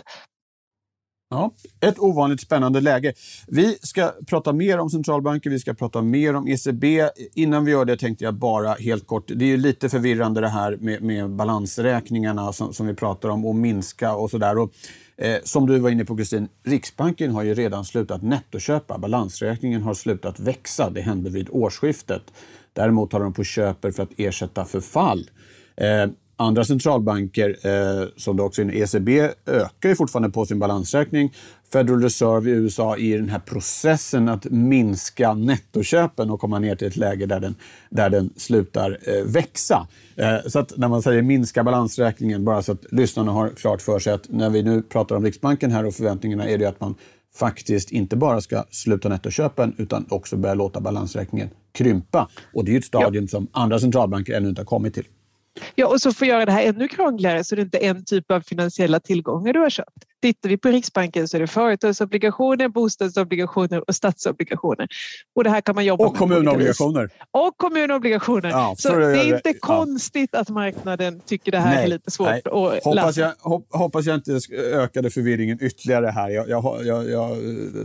Ja, 1.31 1.51
ett 1.79 2.00
ovanligt 2.00 2.41
spännande 2.41 2.81
läge. 2.81 3.13
Vi 3.48 3.77
ska 3.81 4.13
prata 4.27 4.53
mer 4.53 4.77
om 4.77 4.89
centralbanker, 4.89 5.50
vi 5.50 5.59
ska 5.59 5.74
prata 5.74 6.01
mer 6.01 6.36
om 6.36 6.48
ECB. 6.48 7.09
Innan 7.36 7.65
vi 7.65 7.71
gör 7.71 7.86
det 7.86 7.98
tänkte 7.98 8.24
jag 8.24 8.33
bara 8.33 8.74
helt 8.74 9.07
kort, 9.07 9.27
det 9.27 9.45
är 9.45 9.50
ju 9.50 9.57
lite 9.57 9.89
förvirrande 9.89 10.41
det 10.41 10.48
här 10.48 10.77
med, 10.81 11.01
med 11.01 11.29
balansräkningarna 11.29 12.53
som, 12.53 12.74
som, 12.74 12.88
vi 12.88 12.93
pratar 12.93 13.29
om 13.29 13.45
och 13.45 13.55
minska 13.55 14.15
och 14.15 14.29
sådär. 14.29 14.55
Eh, 15.17 15.38
som 15.43 15.67
du 15.67 15.79
var 15.79 15.89
inne 15.89 16.05
på 16.05 16.17
Kristin, 16.17 16.48
Riksbanken 16.63 17.31
har 17.31 17.43
ju 17.43 17.53
redan 17.53 17.86
slutat 17.86 18.21
nettoköpa. 18.24 18.98
Balansräkningen 18.98 19.81
har 19.81 19.93
slutat 19.93 20.39
växa. 20.39 20.89
Det 20.89 21.01
hände 21.01 21.29
vid 21.29 21.50
årsskiftet. 21.51 22.24
Däremot 22.74 23.13
har 23.13 23.19
de 23.19 23.33
på 23.33 23.43
köper 23.43 23.91
för 23.91 24.03
att 24.03 24.12
ersätta 24.17 24.65
förfall. 24.65 25.29
Eh, 25.75 26.12
andra 26.39 26.63
centralbanker, 26.63 27.58
eh, 27.63 28.08
som 28.17 28.38
då 28.38 28.43
också 28.43 28.62
är 28.62 28.75
ECB, 28.75 29.29
ökar 29.46 29.89
ju 29.89 29.96
fortfarande 29.96 30.29
på 30.29 30.46
sin 30.46 30.60
balansräkning. 30.60 31.34
Federal 31.72 32.01
Reserve 32.01 32.50
i 32.50 32.53
USA 32.53 32.98
i 32.98 33.17
den 33.17 33.29
här 33.29 33.39
processen 33.39 34.29
att 34.29 34.46
minska 34.46 35.34
nettoköpen 35.34 36.29
och 36.29 36.39
komma 36.39 36.60
ner 36.60 36.75
till 36.75 36.88
ett 36.88 36.98
läge 36.98 37.25
där 37.25 37.39
den, 37.39 37.55
där 37.89 38.10
den 38.10 38.29
slutar 38.36 38.98
eh, 39.01 39.24
växa. 39.25 39.88
Eh, 40.15 40.38
så 40.48 40.60
att 40.60 40.77
när 40.77 40.88
man 40.88 41.01
säger 41.01 41.22
minska 41.22 41.63
balansräkningen, 41.63 42.46
bara 42.46 42.62
så 42.62 42.72
att 42.72 42.86
lyssnarna 42.91 43.31
har 43.31 43.50
klart 43.50 43.81
för 43.81 44.00
sig 44.00 44.13
att 44.13 44.29
när 44.29 44.50
vi 44.50 44.63
nu 44.63 44.81
pratar 44.81 45.15
om 45.15 45.25
Riksbanken 45.25 45.72
här 45.72 45.86
och 45.86 45.93
förväntningarna 45.93 46.50
är 46.50 46.58
det 46.58 46.65
att 46.65 46.81
man 46.81 46.96
faktiskt 47.36 47.91
inte 47.91 48.15
bara 48.15 48.41
ska 48.41 48.63
sluta 48.72 49.10
nettoköpen 49.10 49.75
utan 49.77 50.05
också 50.10 50.38
börja 50.38 50.55
låta 50.55 50.81
balansräkningen 50.81 51.50
krympa. 51.72 52.29
Och 52.53 52.65
det 52.65 52.74
är 52.74 52.77
ett 52.77 52.86
stadium 52.86 53.24
ja. 53.24 53.27
som 53.27 53.48
andra 53.51 53.79
centralbanker 53.79 54.34
ännu 54.34 54.50
inte 54.50 54.62
har 54.62 54.65
kommit 54.65 54.93
till. 54.93 55.05
Ja, 55.75 55.88
och 55.88 56.01
så 56.01 56.13
för 56.13 56.25
att 56.25 56.29
göra 56.29 56.46
det 56.46 56.51
här 56.51 56.63
ännu 56.63 56.88
krångligare 56.88 57.44
så 57.44 57.56
är 57.56 57.58
det 57.58 57.62
inte 57.62 57.77
en 57.77 58.06
typ 58.06 58.32
av 58.32 58.41
finansiella 58.41 59.00
tillgångar 59.00 59.53
du 59.53 59.60
har 59.60 59.70
köpt. 59.70 60.06
Tittar 60.22 60.50
vi 60.50 60.58
på 60.58 60.70
Riksbanken 60.70 61.28
så 61.28 61.38
är 61.38 61.42
det 61.42 61.48
företagsobligationer, 61.48 62.68
bostadsobligationer 62.68 63.90
och 63.90 63.96
statsobligationer. 63.96 64.88
Och 65.36 65.44
det 65.44 65.50
här 65.50 65.62
kan 65.62 65.76
man 65.76 65.86
jobba 65.86 66.06
och 66.06 66.12
med. 66.12 66.20
Kommunobligationer. 66.20 67.10
Och 67.32 67.58
kommunobligationer. 67.58 68.50
Ja, 68.50 68.76
så 68.78 68.96
det 68.96 69.06
är 69.06 69.36
inte 69.36 69.50
ja. 69.50 69.54
konstigt 69.60 70.36
att 70.36 70.50
marknaden 70.50 71.22
tycker 71.26 71.52
det 71.52 71.58
här 71.58 71.76
nej, 71.76 71.84
är 71.84 71.88
lite 71.88 72.12
svårt 72.12 72.28
nej. 72.28 72.42
att 72.46 72.84
hoppas 72.84 73.18
jag, 73.18 73.34
hoppas 73.70 74.06
jag 74.06 74.16
inte 74.16 74.40
ökade 74.74 75.10
förvirringen 75.10 75.58
ytterligare 75.62 76.08
här. 76.08 76.30
Jag, 76.30 76.50
jag, 76.50 76.86
jag, 76.86 77.10
jag, 77.10 77.38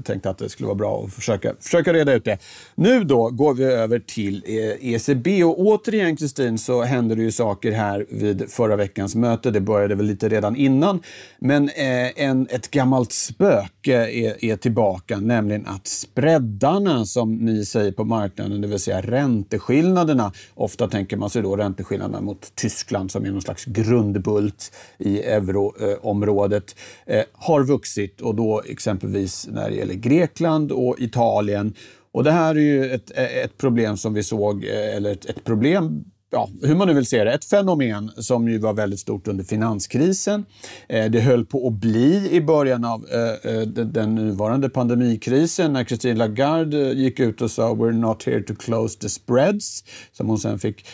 tänkte 0.05 0.31
att 0.31 0.39
det 0.39 0.49
skulle 0.49 0.67
vara 0.67 0.75
bra 0.75 1.05
att 1.05 1.15
försöka, 1.15 1.55
försöka 1.61 1.93
reda 1.93 2.13
ut 2.13 2.25
det. 2.25 2.39
Nu 2.75 3.05
då 3.05 3.31
går 3.31 3.55
vi 3.55 3.65
över 3.65 3.99
till 3.99 4.43
ECB 4.81 5.45
och 5.45 5.61
återigen 5.61 6.17
Kristin 6.17 6.59
så 6.59 6.83
händer 6.83 7.17
det 7.17 7.23
ju 7.23 7.33
saker 7.33 7.73
här 7.73 8.07
vid 8.09 8.51
förra 8.51 8.77
veckans 8.77 9.15
möte. 9.15 9.51
Det 9.51 9.61
började 9.61 9.95
väl 9.95 10.07
lite 10.07 10.29
redan 10.29 10.57
innan. 10.57 11.03
Men 11.39 11.69
eh, 11.69 12.24
en, 12.25 12.47
ett 12.51 12.71
gammalt 12.71 13.13
spöke 13.13 13.95
är, 13.95 14.45
är 14.45 14.57
tillbaka, 14.57 15.21
nämligen 15.21 15.67
att 15.67 15.87
spreadarna 15.87 17.05
som 17.05 17.37
ni 17.37 17.65
säger 17.65 17.93
på 17.93 18.05
marknaden, 18.05 18.61
det 18.61 18.69
vill 18.69 18.79
säga 18.79 19.01
ränteskillnaderna, 19.01 20.33
ofta 20.55 20.89
tänker 20.89 21.17
man 21.17 21.31
sig 21.31 21.43
då 21.43 21.57
ränteskillnaderna 21.57 22.21
mot 22.21 22.53
Tyskland 22.55 23.11
som 23.11 23.25
är 23.25 23.31
någon 23.31 23.43
slags 23.43 23.65
grundbult 23.65 24.73
i 24.99 25.23
euroområdet, 25.23 26.77
eh, 27.07 27.25
har 27.33 27.65
vuxit 27.65 28.21
och 28.21 28.35
då 28.35 28.63
exempelvis 28.69 29.49
när 29.51 29.71
det 29.71 29.77
gäller 29.77 29.95
Grekland 29.95 30.73
och 30.73 30.97
Italien. 30.99 31.75
Och 32.13 32.25
det 32.25 32.33
här 32.33 32.55
är 32.55 32.61
ju 32.61 32.91
ett, 32.91 33.11
ett 33.45 33.59
problem 33.59 33.97
som 33.97 34.15
vi 34.15 34.23
såg, 34.23 34.65
eh, 34.65 34.97
eller 34.97 35.13
ett, 35.13 35.25
ett 35.25 35.45
problem 35.45 36.05
ja, 36.35 36.49
hur 36.63 36.75
man 36.75 36.89
nu 36.89 36.95
vill 36.95 37.07
se 37.07 37.25
det, 37.25 37.33
ett 37.33 37.45
fenomen 37.45 38.11
som 38.17 38.49
ju 38.49 38.59
var 38.59 38.73
väldigt 38.73 39.01
stort 39.01 39.29
under 39.29 39.45
finanskrisen. 39.45 40.45
Eh, 40.89 41.11
det 41.11 41.21
höll 41.21 41.45
på 41.45 41.69
att 41.69 41.73
bli 41.73 42.29
i 42.31 42.41
början 42.41 42.85
av 42.85 43.07
eh, 43.13 43.53
eh, 43.53 43.61
den 43.67 44.15
nuvarande 44.15 44.69
pandemikrisen 44.69 45.73
när 45.73 45.85
Christine 45.85 46.15
Lagarde 46.15 46.93
gick 46.93 47.21
ut 47.21 47.41
och 47.41 47.51
sa 47.51 47.75
“We're 47.75 47.93
not 47.93 48.23
here 48.27 48.43
to 48.43 48.55
close 48.55 48.99
the 48.99 49.09
spreads” 49.09 49.85
som 50.13 50.29
hon 50.29 50.39
sen 50.39 50.59
fick 50.59 50.87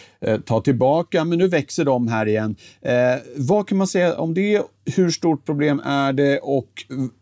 ta 0.45 0.61
tillbaka. 0.61 1.25
Men 1.25 1.39
nu 1.39 1.49
växer 1.49 1.85
de 1.85 2.09
här 2.09 2.29
igen. 2.29 2.57
Vad 3.37 3.69
kan 3.69 3.79
man 3.79 3.87
säga 3.87 4.19
om 4.19 4.35
det? 4.35 4.63
Hur 4.97 5.11
stort 5.11 5.47
problem 5.47 5.81
är 5.85 6.13
det 6.13 6.39
och 6.39 6.69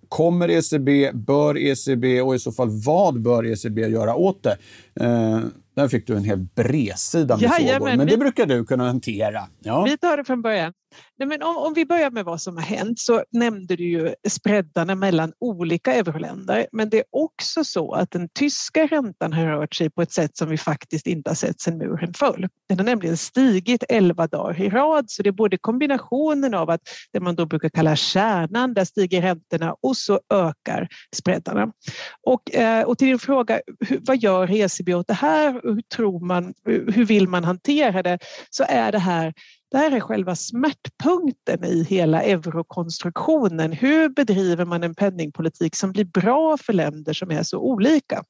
Kommer 0.09 0.51
ECB, 0.51 1.13
bör 1.13 1.59
ECB 1.59 2.21
och 2.21 2.35
i 2.35 2.39
så 2.39 2.53
fall 2.53 2.69
vad 2.71 3.23
bör 3.23 3.47
ECB 3.47 3.81
göra 3.81 4.15
åt 4.15 4.43
det? 4.43 4.59
Där 5.79 5.89
fick 5.89 6.07
du 6.07 6.17
en 6.17 6.25
hel 6.25 6.39
bredsida 6.39 7.37
med 7.37 7.43
Jajamän, 7.43 7.79
frågor, 7.79 7.97
men 7.97 8.07
det 8.07 8.17
brukar 8.17 8.47
du 8.47 8.65
kunna 8.65 8.87
hantera. 8.87 9.41
Ja. 9.61 9.85
Vi 9.85 9.99
tar 9.99 10.17
det 10.17 10.25
från 10.25 10.43
början. 10.43 10.73
Nej, 11.19 11.29
men 11.29 11.43
om, 11.43 11.57
om, 11.57 11.75
vi 11.75 11.87
börjar 11.87 12.11
med 12.11 12.25
vad 12.25 12.41
som 12.41 12.57
har 12.57 12.65
hänt 12.65 12.99
så 12.99 13.25
nämnde 13.31 13.77
du 13.77 13.85
ju 13.85 14.15
spreadarna 14.29 14.95
mellan 14.95 15.33
olika 15.39 15.95
euroländer. 15.95 16.67
Men 16.73 16.91
det 16.91 16.99
är 16.99 17.05
också 17.11 17.65
så 17.65 17.93
att 17.93 18.11
den 18.11 18.29
tyska 18.29 18.87
räntan 18.87 19.33
har 19.33 19.47
rört 19.47 19.75
sig 19.75 19.91
på 19.91 20.03
ett 20.03 20.13
sätt 20.13 20.37
som 20.37 20.49
vi 20.49 20.59
faktiskt 20.59 21.07
inte 21.07 21.31
har 21.31 21.35
sett 21.35 21.61
sedan 21.61 21.79
muren 21.79 22.15
föll. 22.15 22.49
Den 22.69 22.79
har 22.79 22.85
nämligen 22.85 23.17
stigit 23.17 23.85
11 23.89 24.27
dagar 24.27 24.61
i 24.61 24.69
rad 24.69 25.11
så 25.11 25.23
det 25.23 25.31
är 25.31 25.33
både 25.33 25.59
kombinationen 25.59 26.55
av 26.55 26.71
att 26.71 26.81
det 27.13 27.21
man 27.21 27.37
då 27.37 27.47
brukar 27.47 27.69
kalla 27.69 27.97
kärnan, 27.97 28.75
där 28.75 28.85
stiger 28.85 29.23
räntorna 29.23 29.75
och 29.81 29.97
så 29.97 30.21
ökar 30.35 30.89
spreadarna. 31.17 31.73
Och, 32.23 32.55
eh, 32.55 32.83
och 32.85 32.99
till 32.99 33.09
din 33.09 33.19
fråga, 33.19 33.61
vad 34.01 34.17
gör 34.23 34.51
ECB 34.51 34.95
åt 34.95 35.07
det 35.07 35.15
här? 35.15 35.68
Hur, 35.73 35.83
tror 35.83 36.21
man, 36.21 36.55
hur 36.65 37.05
vill 37.05 37.29
man 37.29 37.45
hantera 37.45 38.03
det? 38.03 38.19
Så 38.51 38.65
är 38.69 38.93
det 38.93 38.99
här 38.99 39.33
det 39.71 39.79
här 39.79 39.91
är 39.91 40.01
själva 40.01 40.37
smärtpunkten 40.37 41.65
i 41.65 41.85
hela 41.85 42.23
eurokonstruktionen. 42.23 43.73
Hur 43.73 44.09
bedriver 44.09 44.65
man 44.65 44.83
en 44.83 44.95
penningpolitik 44.95 45.77
som 45.77 45.93
blir 45.93 46.05
bra 46.05 46.57
för 46.57 46.73
länder 46.73 47.13
som 47.13 47.31
är 47.31 47.43
så 47.43 47.59
olika? 47.59 48.23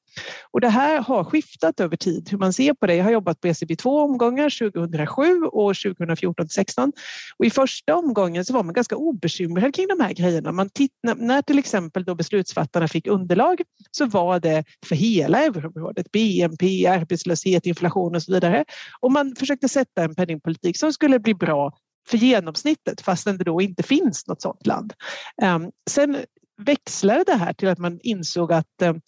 Och 0.51 0.61
det 0.61 0.69
här 0.69 1.01
har 1.01 1.23
skiftat 1.23 1.79
över 1.79 1.97
tid, 1.97 2.27
hur 2.31 2.37
man 2.37 2.53
ser 2.53 2.73
på 2.73 2.87
det. 2.87 2.95
Jag 2.95 3.03
har 3.03 3.11
jobbat 3.11 3.41
på 3.41 3.47
ECB 3.47 3.75
två 3.75 3.99
omgångar, 4.01 4.71
2007 4.71 5.23
och 5.43 5.73
2014-16. 5.73 6.91
Och 7.37 7.45
I 7.45 7.49
första 7.49 7.95
omgången 7.95 8.45
så 8.45 8.53
var 8.53 8.63
man 8.63 8.73
ganska 8.73 8.95
obekymrad 8.95 9.75
kring 9.75 9.87
de 9.87 9.99
här 9.99 10.13
grejerna. 10.13 10.51
Man 10.51 10.69
titt, 10.69 10.91
när 11.15 11.41
till 11.41 11.59
exempel 11.59 12.03
då 12.03 12.15
beslutsfattarna 12.15 12.87
fick 12.87 13.07
underlag 13.07 13.61
så 13.91 14.05
var 14.05 14.39
det 14.39 14.63
för 14.85 14.95
hela 14.95 15.43
euroområdet, 15.43 16.11
BNP, 16.11 16.87
arbetslöshet, 16.87 17.65
inflation 17.65 18.15
och 18.15 18.23
så 18.23 18.33
vidare. 18.33 18.65
Och 18.99 19.11
man 19.11 19.35
försökte 19.35 19.69
sätta 19.69 20.03
en 20.03 20.15
penningpolitik 20.15 20.77
som 20.77 20.93
skulle 20.93 21.19
bli 21.19 21.28
bli 21.33 21.47
bra 21.47 21.77
för 22.09 22.17
genomsnittet 22.17 23.01
fastän 23.01 23.37
det 23.37 23.43
då 23.43 23.61
inte 23.61 23.83
finns 23.83 24.27
något 24.27 24.41
sådant 24.41 24.67
land. 24.67 24.93
Ehm, 25.41 25.71
sen 25.89 26.17
växlade 26.61 27.23
det 27.23 27.35
här 27.35 27.53
till 27.53 27.67
att 27.67 27.77
man 27.77 27.99
insåg 28.03 28.53
att 28.53 28.81
ehm, 28.81 29.01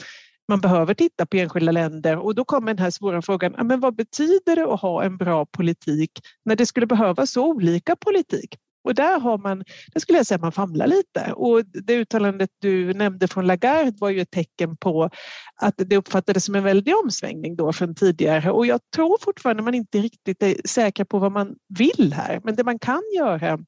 man 0.48 0.62
behöver 0.62 0.94
titta 0.94 1.26
på 1.26 1.38
enskilda 1.38 1.72
länder 1.72 2.18
och 2.18 2.36
då 2.36 2.46
kommer 2.46 2.74
den 2.74 2.84
här 2.84 2.92
svåra 2.92 3.22
frågan, 3.22 3.68
men 3.68 3.80
vad 3.80 3.96
betyder 3.96 4.56
det 4.56 4.74
att 4.74 4.82
ha 4.82 5.04
en 5.04 5.18
bra 5.18 5.46
politik 5.46 6.12
när 6.46 6.56
det 6.56 6.66
skulle 6.66 6.88
behövas 6.88 7.32
så 7.32 7.46
olika 7.46 7.96
politik? 7.96 8.56
Och 8.84 8.96
där 8.96 9.20
har 9.20 9.38
man, 9.38 9.64
det 9.94 10.00
skulle 10.00 10.20
jag 10.20 10.26
säga 10.26 10.38
man 10.38 10.52
famlar 10.52 10.88
lite. 10.88 11.34
Och 11.34 11.66
det 11.66 11.96
uttalandet 11.96 12.50
du 12.60 12.94
nämnde 12.94 13.28
från 13.28 13.48
Lagarde 13.48 13.94
var 14.00 14.10
ju 14.10 14.22
ett 14.22 14.32
tecken 14.32 14.78
på 14.78 15.10
att 15.56 15.76
det 15.78 15.98
uppfattades 15.98 16.46
som 16.46 16.56
en 16.56 16.64
väldig 16.64 16.96
omsvängning 17.04 17.56
då 17.56 17.74
från 17.74 17.96
tidigare. 17.96 18.52
Och 18.52 18.66
jag 18.66 18.80
tror 18.96 19.18
fortfarande 19.22 19.64
man 19.64 19.74
inte 19.76 19.98
riktigt 19.98 20.44
är 20.44 20.56
säker 20.66 21.04
på 21.04 21.20
vad 21.20 21.32
man 21.32 21.56
vill 21.78 22.14
här. 22.14 22.42
Men 22.44 22.56
det 22.56 22.64
man 22.64 22.80
kan 22.80 23.02
göra 23.18 23.60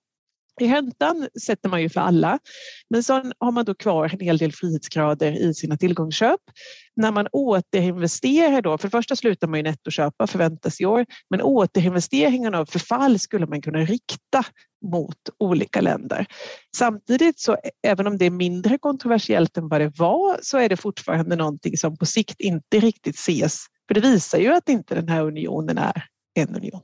i 0.62 0.68
räntan 0.68 1.28
sätter 1.46 1.70
man 1.70 1.82
ju 1.82 1.90
för 1.90 2.02
alla, 2.02 2.40
men 2.90 3.04
sen 3.04 3.34
har 3.40 3.52
man 3.52 3.66
då 3.66 3.74
kvar 3.74 4.10
en 4.14 4.20
hel 4.20 4.38
del 4.38 4.52
frihetsgrader 4.54 5.32
i 5.32 5.54
sina 5.54 5.78
tillgångsköp. 5.78 6.40
När 6.96 7.12
man 7.12 7.28
återinvesterar 7.32 8.62
då, 8.62 8.78
för 8.78 8.88
det 8.88 8.92
första 8.92 9.16
slutar 9.16 9.48
man 9.48 9.60
ju 9.60 9.64
nettoköpa 9.64 10.28
förväntas 10.28 10.82
i 10.82 10.86
år, 10.86 11.06
men 11.30 11.42
återinvesteringarna 11.42 12.60
av 12.60 12.66
förfall 12.66 13.20
skulle 13.20 13.46
man 13.46 13.62
kunna 13.62 13.80
rikta 13.80 14.46
mot 14.86 15.18
olika 15.40 15.82
länder. 15.82 16.26
Samtidigt 16.78 17.40
så 17.40 17.58
även 17.88 18.08
om 18.08 18.18
det 18.18 18.26
är 18.26 18.30
mindre 18.30 18.78
kontroversiellt 18.78 19.58
än 19.58 19.68
vad 19.68 19.82
det 19.82 20.00
var 20.00 20.40
så 20.42 20.58
är 20.58 20.70
det 20.70 20.78
fortfarande 20.78 21.36
någonting 21.36 21.78
som 21.78 21.98
på 21.98 22.06
sikt 22.06 22.40
inte 22.40 22.80
riktigt 22.80 23.16
ses, 23.16 23.66
för 23.88 23.94
det 23.94 24.02
visar 24.02 24.38
ju 24.38 24.54
att 24.54 24.70
inte 24.70 24.96
den 24.96 25.10
här 25.10 25.22
unionen 25.22 25.78
är 25.78 26.04
en 26.34 26.56
union. 26.56 26.82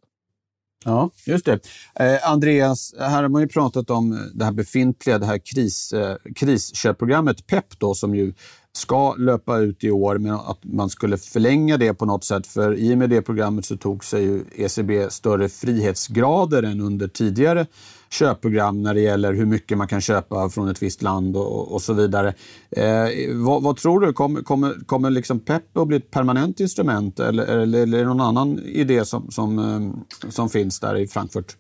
Ja, 0.86 1.10
just 1.26 1.46
det. 1.46 1.60
Eh, 2.00 2.32
Andreas, 2.32 2.94
här 3.00 3.22
har 3.22 3.30
man 3.30 3.42
ju 3.42 3.48
pratat 3.48 3.90
om 3.90 4.12
eh, 4.14 4.20
det 4.34 4.46
här 4.46 4.52
befintliga, 4.52 5.20
det 5.20 5.26
här 5.26 5.38
kris, 5.38 5.94
eh, 5.94 6.16
krisköpprogrammet 6.36 7.48
PEP 7.48 7.80
då, 7.80 7.94
som 7.94 8.16
ju 8.16 8.34
ska 8.74 9.16
löpa 9.16 9.58
ut 9.58 9.84
i 9.84 9.92
år, 9.92 10.18
men 10.18 10.34
att 10.34 10.60
man 10.64 10.90
skulle 10.90 11.18
förlänga 11.18 11.78
det 11.78 11.94
på 11.94 12.06
något 12.06 12.24
sätt. 12.24 12.48
För 12.48 12.76
i 12.76 12.94
och 12.94 12.98
med 12.98 13.10
det 13.10 13.22
programmet 13.22 13.66
så 13.66 13.78
tog 13.78 14.06
sig 14.06 14.24
ju 14.24 14.44
ECB 14.56 15.12
större 15.12 15.50
frihetsgrader 15.50 16.64
än 16.64 16.82
under 16.82 17.08
tidigare 17.08 17.68
köpprogram 18.10 18.84
när 18.84 18.94
det 18.94 19.02
gäller 19.02 19.34
hur 19.34 19.46
mycket 19.46 19.78
man 19.78 19.88
kan 19.88 20.02
köpa 20.02 20.50
från 20.50 20.70
ett 20.70 20.84
visst 20.84 21.02
land 21.02 21.38
och, 21.38 21.72
och 21.72 21.82
så 21.82 21.94
vidare. 21.94 22.34
Eh, 22.72 23.08
vad, 23.34 23.64
vad, 23.64 23.78
tror 23.78 24.00
du? 24.00 24.14
Kommer, 24.14 24.42
kommer, 24.42 24.86
kommer 24.86 25.10
liksom 25.10 25.40
PEP 25.40 25.78
att 25.78 25.88
bli 25.88 25.98
ett 25.98 26.12
permanent 26.12 26.60
instrument 26.60 27.20
eller, 27.20 27.44
eller, 27.46 27.82
eller 27.82 27.98
är 27.98 28.02
det 28.02 28.08
någon 28.08 28.22
annan 28.22 28.60
idé 28.60 29.06
som, 29.06 29.32
som, 29.32 29.60
eh, 29.60 30.30
som 30.30 30.50
finns 30.50 30.80
där 30.80 30.98
i 30.98 31.08
Frankfurt? 31.08 31.56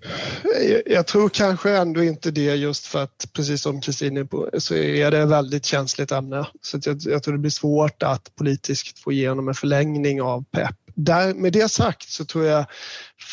Jag, 0.70 0.82
jag 0.86 1.08
tror 1.08 1.29
kanske 1.29 1.77
ändå 1.77 2.03
inte 2.03 2.32
det 2.32 2.56
just 2.56 2.86
för 2.86 3.03
att 3.03 3.29
precis 3.34 3.62
som 3.62 3.82
Kristin 3.82 4.18
är 4.18 4.24
på 4.24 4.50
så 4.58 4.75
är 4.75 5.12
det 5.12 5.20
ett 5.20 5.29
väldigt 5.29 5.65
känsligt 5.65 6.12
ämne. 6.12 6.48
Så 6.62 6.79
jag, 6.86 6.98
jag 7.01 7.24
tror 7.24 7.34
det 7.34 7.39
blir 7.39 7.51
svårt 7.51 8.03
att 8.03 8.36
politiskt 8.36 9.00
få 9.00 9.12
igenom 9.12 9.48
en 9.48 9.53
förlängning 9.53 10.22
av 10.22 10.44
PEP 10.51 10.75
där, 11.06 11.34
med 11.34 11.53
det 11.53 11.72
sagt 11.72 12.10
så 12.10 12.25
tror 12.25 12.46
jag 12.46 12.65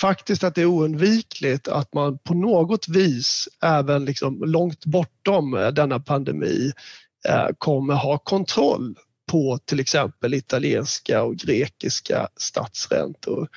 faktiskt 0.00 0.44
att 0.44 0.54
det 0.54 0.62
är 0.62 0.66
oundvikligt 0.66 1.68
att 1.68 1.94
man 1.94 2.18
på 2.18 2.34
något 2.34 2.88
vis, 2.88 3.48
även 3.62 4.04
liksom 4.04 4.42
långt 4.44 4.84
bortom 4.84 5.54
eh, 5.54 5.68
denna 5.68 6.00
pandemi, 6.00 6.72
eh, 7.28 7.48
kommer 7.58 7.94
ha 7.94 8.18
kontroll 8.18 8.96
på 9.30 9.58
till 9.64 9.80
exempel 9.80 10.34
italienska 10.34 11.22
och 11.22 11.36
grekiska 11.36 12.28
statsräntor. 12.36 13.48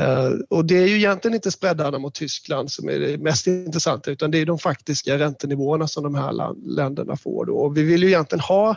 Eh, 0.00 0.30
och 0.48 0.64
det 0.64 0.78
är 0.78 0.86
ju 0.86 0.96
egentligen 0.96 1.34
inte 1.34 1.50
spreadarna 1.50 1.98
mot 1.98 2.14
Tyskland 2.14 2.72
som 2.72 2.88
är 2.88 2.98
det 2.98 3.18
mest 3.18 3.46
intressanta 3.46 4.10
utan 4.10 4.30
det 4.30 4.38
är 4.38 4.46
de 4.46 4.58
faktiska 4.58 5.18
räntenivåerna 5.18 5.88
som 5.88 6.02
de 6.02 6.14
här 6.14 6.54
länderna 6.76 7.16
får. 7.16 7.46
Då. 7.46 7.56
Och 7.56 7.76
vi 7.76 7.82
vill 7.82 8.02
ju 8.02 8.08
egentligen 8.08 8.40
ha 8.40 8.70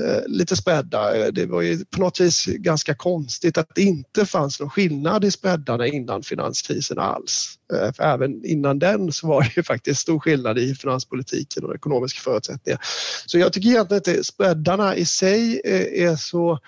eh, 0.00 0.26
lite 0.26 0.56
spreadar. 0.56 1.20
Eh, 1.20 1.26
det 1.26 1.46
var 1.46 1.62
ju 1.62 1.84
på 1.84 2.00
något 2.00 2.20
vis 2.20 2.44
ganska 2.46 2.94
konstigt 2.94 3.58
att 3.58 3.68
det 3.74 3.82
inte 3.82 4.26
fanns 4.26 4.60
någon 4.60 4.70
skillnad 4.70 5.24
i 5.24 5.30
spreadarna 5.30 5.86
innan 5.86 6.22
finanskrisen 6.22 6.98
alls. 6.98 7.58
För 7.96 8.04
även 8.04 8.44
innan 8.44 8.78
den 8.78 9.12
så 9.12 9.26
var 9.26 9.42
det 9.42 9.56
ju 9.56 9.62
faktiskt 9.62 10.00
stor 10.00 10.20
skillnad 10.20 10.58
i 10.58 10.74
finanspolitiken 10.74 11.64
och 11.64 11.74
ekonomiska 11.74 12.20
förutsättningar. 12.20 12.80
Så 13.26 13.38
jag 13.38 13.52
tycker 13.52 13.68
egentligen 13.68 14.20
att 14.20 14.26
spreadarna 14.26 14.96
i 14.96 15.04
sig 15.04 15.60
är 15.94 16.16
så 16.16 16.58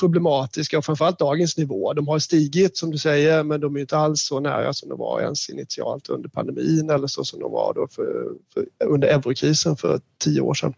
problematiska 0.00 0.78
och 0.78 0.84
framförallt 0.84 1.18
dagens 1.18 1.56
nivå. 1.56 1.92
De 1.92 2.08
har 2.08 2.18
stigit 2.18 2.76
som 2.76 2.90
du 2.90 2.98
säger 2.98 3.42
men 3.42 3.60
de 3.60 3.76
är 3.76 3.80
inte 3.80 3.96
alls 3.96 4.22
så 4.22 4.40
nära 4.40 4.72
som 4.72 4.88
de 4.88 4.98
var 4.98 5.20
ens 5.20 5.48
initialt 5.48 6.08
under 6.08 6.28
pandemin 6.28 6.90
eller 6.90 7.06
så 7.06 7.24
som 7.24 7.40
de 7.40 7.52
var 7.52 7.74
då 7.74 7.88
för, 7.90 8.32
för, 8.54 8.66
under 8.84 9.08
eurokrisen 9.08 9.76
för 9.76 10.00
tio 10.18 10.40
år 10.40 10.54
sedan. 10.54 10.74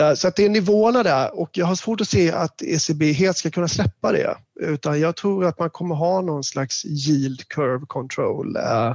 Eh, 0.00 0.14
så 0.14 0.28
att 0.28 0.36
det 0.36 0.44
är 0.44 0.48
nivåerna 0.48 1.02
där 1.02 1.40
och 1.40 1.50
jag 1.52 1.66
har 1.66 1.74
svårt 1.74 2.00
att 2.00 2.08
se 2.08 2.32
att 2.32 2.62
ECB 2.62 3.12
helt 3.12 3.36
ska 3.36 3.50
kunna 3.50 3.68
släppa 3.68 4.12
det. 4.12 4.36
Utan 4.60 5.00
jag 5.00 5.16
tror 5.16 5.44
att 5.44 5.58
man 5.58 5.70
kommer 5.70 5.94
ha 5.94 6.20
någon 6.20 6.44
slags 6.44 6.84
yield 6.84 7.48
curve 7.48 7.86
control 7.86 8.56
eh, 8.56 8.94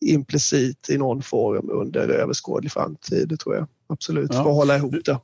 implicit 0.00 0.90
i 0.90 0.98
någon 0.98 1.22
form 1.22 1.70
under 1.70 2.08
överskådlig 2.08 2.72
framtid, 2.72 3.28
det 3.28 3.36
tror 3.36 3.54
jag. 3.54 3.66
Absolut, 3.86 4.30
ja. 4.34 4.42
för 4.42 4.50
att 4.50 4.56
hålla 4.56 4.76
ihop 4.76 4.94
det. 5.04 5.18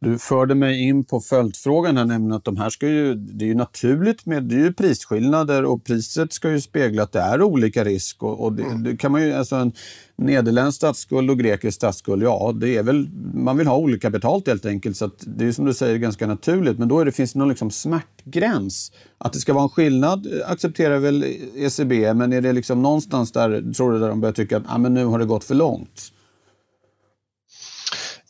Du 0.00 0.18
förde 0.18 0.54
mig 0.54 0.82
in 0.82 1.04
på 1.04 1.20
följdfrågan 1.20 1.96
här, 1.96 2.04
nämligen 2.04 2.32
att 2.32 2.44
de 2.44 2.56
här 2.56 2.70
ska 2.70 2.88
ju, 2.88 3.14
det 3.14 3.44
är 3.44 3.46
ju 3.46 3.54
naturligt 3.54 4.26
med 4.26 4.44
det 4.44 4.54
är 4.54 4.58
ju 4.58 4.72
prisskillnader 4.72 5.64
och 5.64 5.84
priset 5.84 6.32
ska 6.32 6.50
ju 6.50 6.60
spegla 6.60 7.02
att 7.02 7.12
det 7.12 7.20
är 7.20 7.42
olika 7.42 7.84
risk. 7.84 8.22
Och, 8.22 8.44
och 8.44 8.52
det, 8.52 8.62
mm. 8.62 8.82
det, 8.82 8.96
kan 8.96 9.12
man 9.12 9.22
ju, 9.22 9.32
alltså 9.32 9.56
en 9.56 9.72
nederländsk 10.16 10.76
statsskuld 10.76 11.30
och 11.30 11.38
grekisk 11.38 11.76
statsskuld, 11.76 12.22
ja, 12.22 12.52
det 12.60 12.76
är 12.76 12.82
väl, 12.82 13.08
man 13.34 13.56
vill 13.56 13.66
ha 13.66 13.76
olika 13.76 14.10
betalt 14.10 14.46
helt 14.46 14.66
enkelt. 14.66 14.96
Så 14.96 15.10
det 15.20 15.46
är 15.46 15.52
som 15.52 15.64
du 15.64 15.74
säger 15.74 15.98
ganska 15.98 16.26
naturligt, 16.26 16.78
men 16.78 16.88
då 16.88 17.00
är 17.00 17.04
det, 17.04 17.12
finns 17.12 17.32
det 17.32 17.38
någon 17.38 17.48
liksom 17.48 17.70
smärtgräns. 17.70 18.92
Att 19.18 19.32
det 19.32 19.38
ska 19.38 19.52
vara 19.52 19.64
en 19.64 19.70
skillnad 19.70 20.26
accepterar 20.46 20.98
väl 20.98 21.24
ECB, 21.56 22.14
men 22.14 22.32
är 22.32 22.40
det 22.40 22.52
liksom 22.52 22.82
någonstans 22.82 23.32
där, 23.32 23.72
tror 23.74 23.92
du, 23.92 23.98
där 23.98 24.08
de 24.08 24.20
börjar 24.20 24.32
tycka 24.32 24.56
att 24.56 24.64
ah, 24.66 24.78
men 24.78 24.94
nu 24.94 25.04
har 25.04 25.18
det 25.18 25.24
gått 25.24 25.44
för 25.44 25.54
långt? 25.54 26.12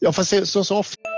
Ja, 0.00 0.12
fast 0.12 0.49
så, 0.49 0.64
så 0.64 0.78
ofta 0.78 1.17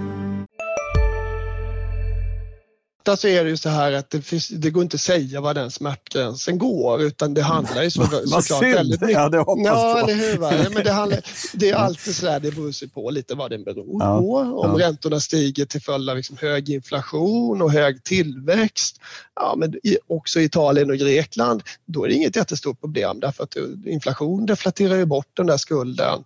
så 3.05 3.27
är 3.27 3.43
det 3.43 3.49
ju 3.49 3.57
så 3.57 3.69
här 3.69 3.91
att 3.91 4.09
det, 4.09 4.21
finns, 4.21 4.47
det 4.47 4.69
går 4.69 4.83
inte 4.83 4.95
att 4.95 5.01
säga 5.01 5.41
var 5.41 5.53
den 5.53 5.71
smärtgränsen 5.71 6.57
går 6.57 7.01
utan 7.01 7.33
det 7.33 7.41
handlar 7.41 7.83
ju 7.83 7.91
så, 7.91 8.03
såklart 8.25 8.63
väldigt 8.63 9.01
mycket. 9.01 9.15
Ja, 9.15 9.29
det 9.29 9.37
hoppas 9.37 9.65
ja, 9.65 9.99
eller 9.99 10.13
hur? 10.13 10.63
Ja, 10.63 10.69
men 10.73 10.83
det, 10.83 10.91
handlar, 10.91 11.19
det 11.53 11.69
är 11.69 11.75
alltid 11.75 12.15
så 12.15 12.25
där, 12.25 12.39
det 12.39 12.51
beror 12.51 12.71
sig 12.71 12.89
på 12.89 13.09
lite 13.09 13.35
vad 13.35 13.51
den 13.51 13.63
beror 13.63 13.99
på. 13.99 14.35
Om 14.35 14.79
ja. 14.79 14.87
räntorna 14.87 15.19
stiger 15.19 15.65
till 15.65 15.81
följd 15.81 16.09
av 16.09 16.17
liksom 16.17 16.37
hög 16.37 16.69
inflation 16.69 17.61
och 17.61 17.71
hög 17.71 18.03
tillväxt, 18.03 18.99
ja, 19.35 19.55
men 19.57 19.75
också 20.07 20.39
i 20.39 20.43
Italien 20.43 20.89
och 20.89 20.97
Grekland, 20.97 21.63
då 21.85 22.03
är 22.03 22.09
det 22.09 22.15
inget 22.15 22.35
jättestort 22.35 22.81
problem 22.81 23.19
därför 23.19 23.43
att 23.43 23.55
inflation 23.85 24.45
deflaterar 24.45 24.95
ju 24.95 25.05
bort 25.05 25.27
den 25.33 25.47
där 25.47 25.57
skulden 25.57 26.23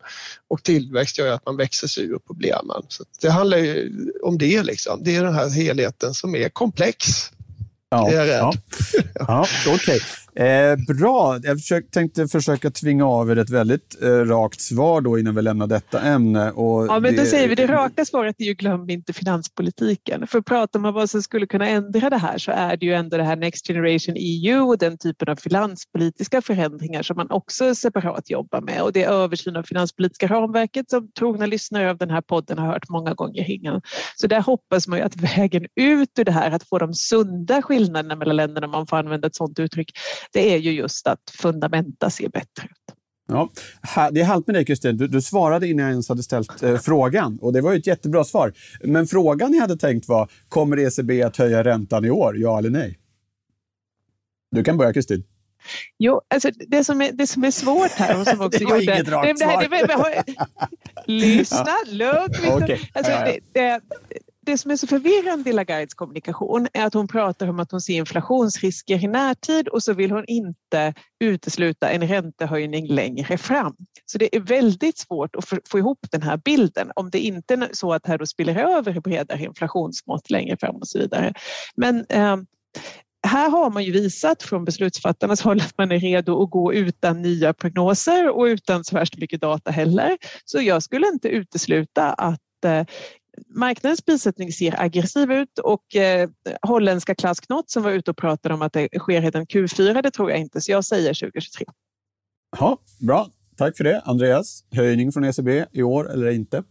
och 0.48 0.64
tillväxt 0.64 1.18
gör 1.18 1.32
att 1.32 1.46
man 1.46 1.58
växer 1.58 1.88
sig 1.88 2.04
ur 2.04 2.20
problemen. 2.28 2.84
Så 2.88 3.04
det 3.22 3.30
handlar 3.30 3.58
ju 3.58 3.92
om 4.24 4.38
det 4.38 4.64
liksom. 4.64 5.02
Det 5.04 5.16
är 5.16 5.24
den 5.24 5.34
här 5.34 5.50
helheten 5.50 6.14
som 6.14 6.36
är 6.36 6.50
komplex. 6.66 7.32
Ja, 7.90 8.10
är 8.10 8.14
jag 8.14 8.28
rädd. 8.28 8.40
Ja, 8.40 8.54
ja. 9.66 9.74
Okay. 9.74 10.00
Eh, 10.40 10.96
bra. 10.96 11.40
Jag 11.44 11.60
försökte, 11.60 11.92
tänkte 11.92 12.28
försöka 12.28 12.72
tvinga 12.72 13.06
av 13.06 13.32
er 13.32 13.36
ett 13.36 13.50
väldigt 13.50 14.04
eh, 14.04 14.08
rakt 14.08 14.62
svar 14.62 15.02
då 15.02 15.20
innan 15.20 15.36
vi 15.36 15.42
lämnar 15.42 15.68
detta 15.68 16.02
ämne. 16.02 16.52
Och 16.52 16.88
ja, 16.88 17.00
men 17.00 17.16
det... 17.16 17.22
då 17.22 17.26
säger 17.26 17.48
vi 17.48 17.56
det 17.56 17.68
raka 17.68 18.06
svaret 18.06 18.36
är 18.40 18.46
ju 18.46 18.54
glöm 18.54 18.90
inte 18.90 19.14
finanspolitiken. 19.14 20.28
För 20.28 20.42
pratar 20.42 20.80
man 20.80 20.94
vad 20.94 21.10
som 21.10 21.22
skulle 21.22 21.48
kunna 21.48 21.68
ändra 21.68 22.10
det 22.10 22.18
här 22.18 22.38
så 22.38 22.52
är 22.52 22.78
det 22.78 22.86
ju 22.86 22.94
ändå 22.94 23.18
det 23.18 23.24
här 23.24 23.36
Next 23.36 23.68
Generation 23.68 24.16
EU 24.18 24.68
och 24.68 24.78
den 24.78 24.98
typen 24.98 25.30
av 25.30 25.36
finanspolitiska 25.36 26.42
förändringar 26.42 27.04
som 27.04 27.18
man 27.18 27.32
också 27.32 27.76
separat 27.76 28.30
jobbar 28.30 28.62
med. 28.62 28.82
Och 28.82 28.94
det 28.94 29.04
är 29.04 29.10
översyn 29.10 29.56
av 29.56 29.64
finanspolitiska 29.64 30.28
ramverket 30.28 30.90
som 30.90 31.12
trogna 31.12 31.46
lyssnare 31.46 31.90
av 31.90 31.98
den 31.98 32.10
här 32.10 32.22
podden 32.22 32.58
har 32.58 32.68
hört 32.68 32.90
många 32.90 33.14
gånger 33.14 33.52
innan. 33.52 33.82
Så 34.16 34.28
där 34.28 34.42
hoppas 34.42 34.88
man 34.88 35.00
ju 35.00 35.06
att 35.06 35.16
vägen 35.16 35.66
ut 35.76 36.20
ur 36.20 36.24
det 36.24 36.32
här, 36.32 36.52
att 36.52 36.70
få 36.70 36.78
de 36.78 36.94
sunda 36.94 37.62
skillnaderna 37.62 38.16
mellan 38.16 38.36
länderna, 38.36 38.66
om 38.68 38.72
man 38.72 38.88
får 38.88 38.98
använda 38.98 39.28
ett 39.28 39.36
sådant 39.36 39.60
uttryck, 39.60 39.92
det 40.32 40.54
är 40.54 40.58
ju 40.58 40.72
just 40.72 41.08
att 41.08 41.32
fundamenta 41.42 42.10
ser 42.10 42.30
bättre 42.30 42.64
ut. 42.64 42.96
Ja, 43.28 43.50
det 44.12 44.22
är 44.22 44.26
halt 44.26 44.48
med 44.48 44.56
dig 44.56 44.66
Kristin. 44.66 44.98
Du, 44.98 45.08
du, 45.08 45.22
svarade 45.22 45.68
innan 45.68 45.86
jag 45.86 45.92
ens 45.92 46.10
hade 46.10 46.24
ställt 46.24 46.64
eh, 46.64 46.78
frågan 46.78 47.40
och 47.42 47.54
det 47.54 47.62
var 47.62 47.74
ett 47.74 47.88
jättebra 47.88 48.24
svar. 48.24 48.54
Men 48.84 49.08
frågan 49.08 49.54
jag 49.54 49.62
hade 49.62 49.78
tänkt 49.78 50.08
var, 50.08 50.32
kommer 50.50 50.80
ECB 50.80 51.24
att 51.24 51.38
höja 51.38 51.64
räntan 51.64 52.06
i 52.06 52.10
år? 52.10 52.38
Ja 52.38 52.58
eller 52.58 52.70
nej? 52.70 53.00
Du 54.52 54.64
kan 54.64 54.78
börja 54.78 54.94
Kristin. 54.94 55.24
Jo, 55.98 56.22
alltså 56.28 56.50
det 56.68 56.84
som 56.84 57.02
är, 57.02 57.12
det 57.12 57.28
som 57.28 57.44
är 57.44 57.52
svårt 57.52 57.92
här 57.92 58.20
och 58.20 58.28
som 58.28 58.42
också 58.46 58.60
det 58.60 58.66
var 58.66 58.78
gjorde... 58.78 58.94
inget 58.94 59.10
rakt 59.10 59.40
svar. 59.40 60.24
lyssna, 61.06 61.76
lugn. 61.88 62.64
Okay. 62.64 62.80
Alltså, 62.94 63.12
det, 63.12 63.40
det, 63.54 63.82
det 64.46 64.58
som 64.58 64.72
är 64.72 64.76
så 64.76 64.88
förvirrande 64.88 65.50
i 65.50 65.54
Lagardes 65.54 65.94
kommunikation 65.94 66.68
är 66.74 66.86
att 66.86 66.94
hon 66.94 67.08
pratar 67.08 67.48
om 67.48 67.60
att 67.60 67.72
hon 67.72 67.82
ser 67.82 67.94
inflationsrisker 67.94 69.04
i 69.04 69.08
närtid 69.08 69.68
och 69.68 69.84
så 69.84 69.94
vill 69.94 70.12
hon 70.12 70.26
inte 70.28 70.94
utesluta 71.20 71.90
en 71.90 72.08
räntehöjning 72.08 72.88
längre 72.88 73.38
fram. 73.38 73.76
Så 74.06 74.18
det 74.18 74.36
är 74.36 74.40
väldigt 74.40 74.98
svårt 74.98 75.36
att 75.36 75.46
få 75.70 75.80
ihop 75.80 76.00
den 76.12 76.22
här 76.22 76.38
bilden 76.38 76.92
om 76.96 77.10
det 77.10 77.20
inte 77.20 77.54
är 77.54 77.70
så 77.72 77.94
att 77.94 78.08
här 78.08 78.18
då 78.18 78.26
spiller 78.26 78.56
över 78.56 78.98
i 78.98 79.00
bredare 79.00 79.44
inflationsmått 79.44 80.30
längre 80.30 80.58
fram 80.58 80.76
och 80.76 80.88
så 80.88 81.00
vidare. 81.00 81.34
Men 81.76 82.06
eh, 82.10 82.38
här 83.28 83.50
har 83.50 83.70
man 83.70 83.84
ju 83.84 83.92
visat 83.92 84.44
från 84.44 84.66
beslutsfattarnas 84.66 85.42
håll 85.42 85.62
att 85.62 85.78
man 85.78 85.92
är 85.92 86.00
redo 86.00 86.44
att 86.44 86.50
gå 86.50 86.74
utan 86.74 87.22
nya 87.22 87.54
prognoser 87.54 88.30
och 88.30 88.44
utan 88.44 88.84
så 88.84 88.96
värst 88.96 89.18
mycket 89.18 89.42
data 89.42 89.72
heller. 89.72 90.18
Så 90.46 90.62
jag 90.62 90.84
skulle 90.84 91.08
inte 91.08 91.28
utesluta 91.28 92.14
att 92.14 92.66
eh, 92.66 92.84
marknadens 93.48 94.02
prissättning 94.02 94.52
ser 94.52 94.82
aggressiv 94.82 95.32
ut 95.32 95.60
och 95.60 95.96
eh, 95.96 96.30
holländska 96.62 97.16
Klaas 97.16 97.40
Knott 97.40 97.70
som 97.70 97.84
var 97.84 97.92
ute 97.92 98.12
och 98.12 98.18
pratade 98.18 98.56
om 98.56 98.62
att 98.62 98.74
det 98.74 98.90
sker 99.00 99.22
redan 99.22 99.46
Q4, 99.46 100.02
det 100.02 100.12
tror 100.12 100.32
jag 100.32 100.40
inte, 100.40 100.62
så 100.62 100.72
jag 100.72 100.86
säger 100.86 101.14
2023. 101.14 101.66
Ja, 102.60 102.78
bra, 103.00 103.30
tack 103.58 103.78
för 103.78 103.84
det. 103.84 104.02
Andreas, 104.06 104.64
höjning 104.72 105.12
från 105.12 105.24
ECB 105.24 105.66
i 105.72 105.84
år 105.84 106.12
eller 106.12 106.32
inte? 106.32 106.64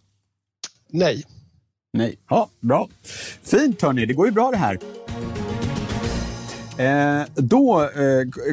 Nej. 0.90 1.24
Nej. 1.92 2.18
Ja, 2.28 2.50
bra. 2.60 2.88
Fint 3.42 3.82
hörni, 3.82 4.06
det 4.06 4.14
går 4.14 4.26
ju 4.26 4.32
bra 4.32 4.50
det 4.50 4.56
här. 4.56 4.78
Eh, 6.78 7.22
då 7.34 7.82
eh, 7.82 7.88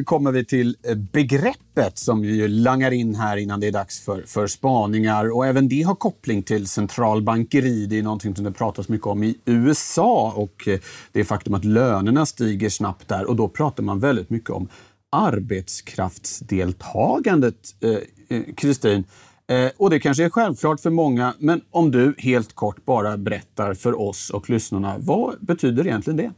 kommer 0.04 0.32
vi 0.32 0.44
till 0.44 0.76
eh, 0.82 0.94
begreppet 0.94 1.98
som 1.98 2.22
vi 2.22 2.48
langar 2.48 2.90
in 2.90 3.14
här 3.14 3.36
innan 3.36 3.60
det 3.60 3.66
är 3.66 3.72
dags 3.72 4.00
för, 4.00 4.22
för 4.22 4.46
spaningar. 4.46 5.36
Och 5.36 5.46
även 5.46 5.68
det 5.68 5.82
har 5.82 5.94
koppling 5.94 6.42
till 6.42 6.66
centralbankeri. 6.66 7.86
Det 7.86 7.98
är 7.98 8.02
någonting 8.02 8.36
som 8.36 8.44
det 8.44 8.52
pratas 8.52 8.88
mycket 8.88 9.06
om 9.06 9.22
i 9.22 9.38
USA 9.44 10.32
och 10.36 10.68
eh, 10.68 10.80
det 11.12 11.24
faktum 11.24 11.54
att 11.54 11.64
lönerna 11.64 12.26
stiger 12.26 12.68
snabbt 12.68 13.08
där. 13.08 13.24
Och 13.24 13.36
då 13.36 13.48
pratar 13.48 13.82
man 13.82 14.00
väldigt 14.00 14.30
mycket 14.30 14.50
om 14.50 14.68
arbetskraftsdeltagandet, 15.10 17.56
Kristin. 17.80 18.00
eh, 18.28 18.42
Kristin. 18.54 19.04
Eh, 19.46 19.70
och 19.76 19.90
det 19.90 20.00
kanske 20.00 20.24
är 20.24 20.30
självklart 20.30 20.80
för 20.80 20.90
många, 20.90 21.34
men 21.38 21.60
om 21.70 21.90
du 21.90 22.14
helt 22.18 22.54
kort 22.54 22.84
bara 22.84 23.16
berättar 23.16 23.74
för 23.74 24.00
oss 24.00 24.30
och 24.30 24.50
lyssnarna, 24.50 24.96
vad 24.98 25.34
betyder 25.40 25.86
egentligen 25.86 26.16
det? 26.16 26.32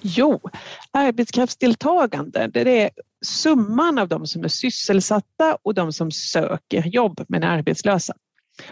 Jo, 0.00 0.40
arbetskraftsdeltagande 0.90 2.46
det 2.46 2.82
är 2.82 2.90
summan 3.24 3.98
av 3.98 4.08
de 4.08 4.26
som 4.26 4.44
är 4.44 4.48
sysselsatta 4.48 5.58
och 5.62 5.74
de 5.74 5.92
som 5.92 6.10
söker 6.10 6.86
jobb 6.86 7.24
men 7.28 7.42
är 7.42 7.48
arbetslösa. 7.48 8.14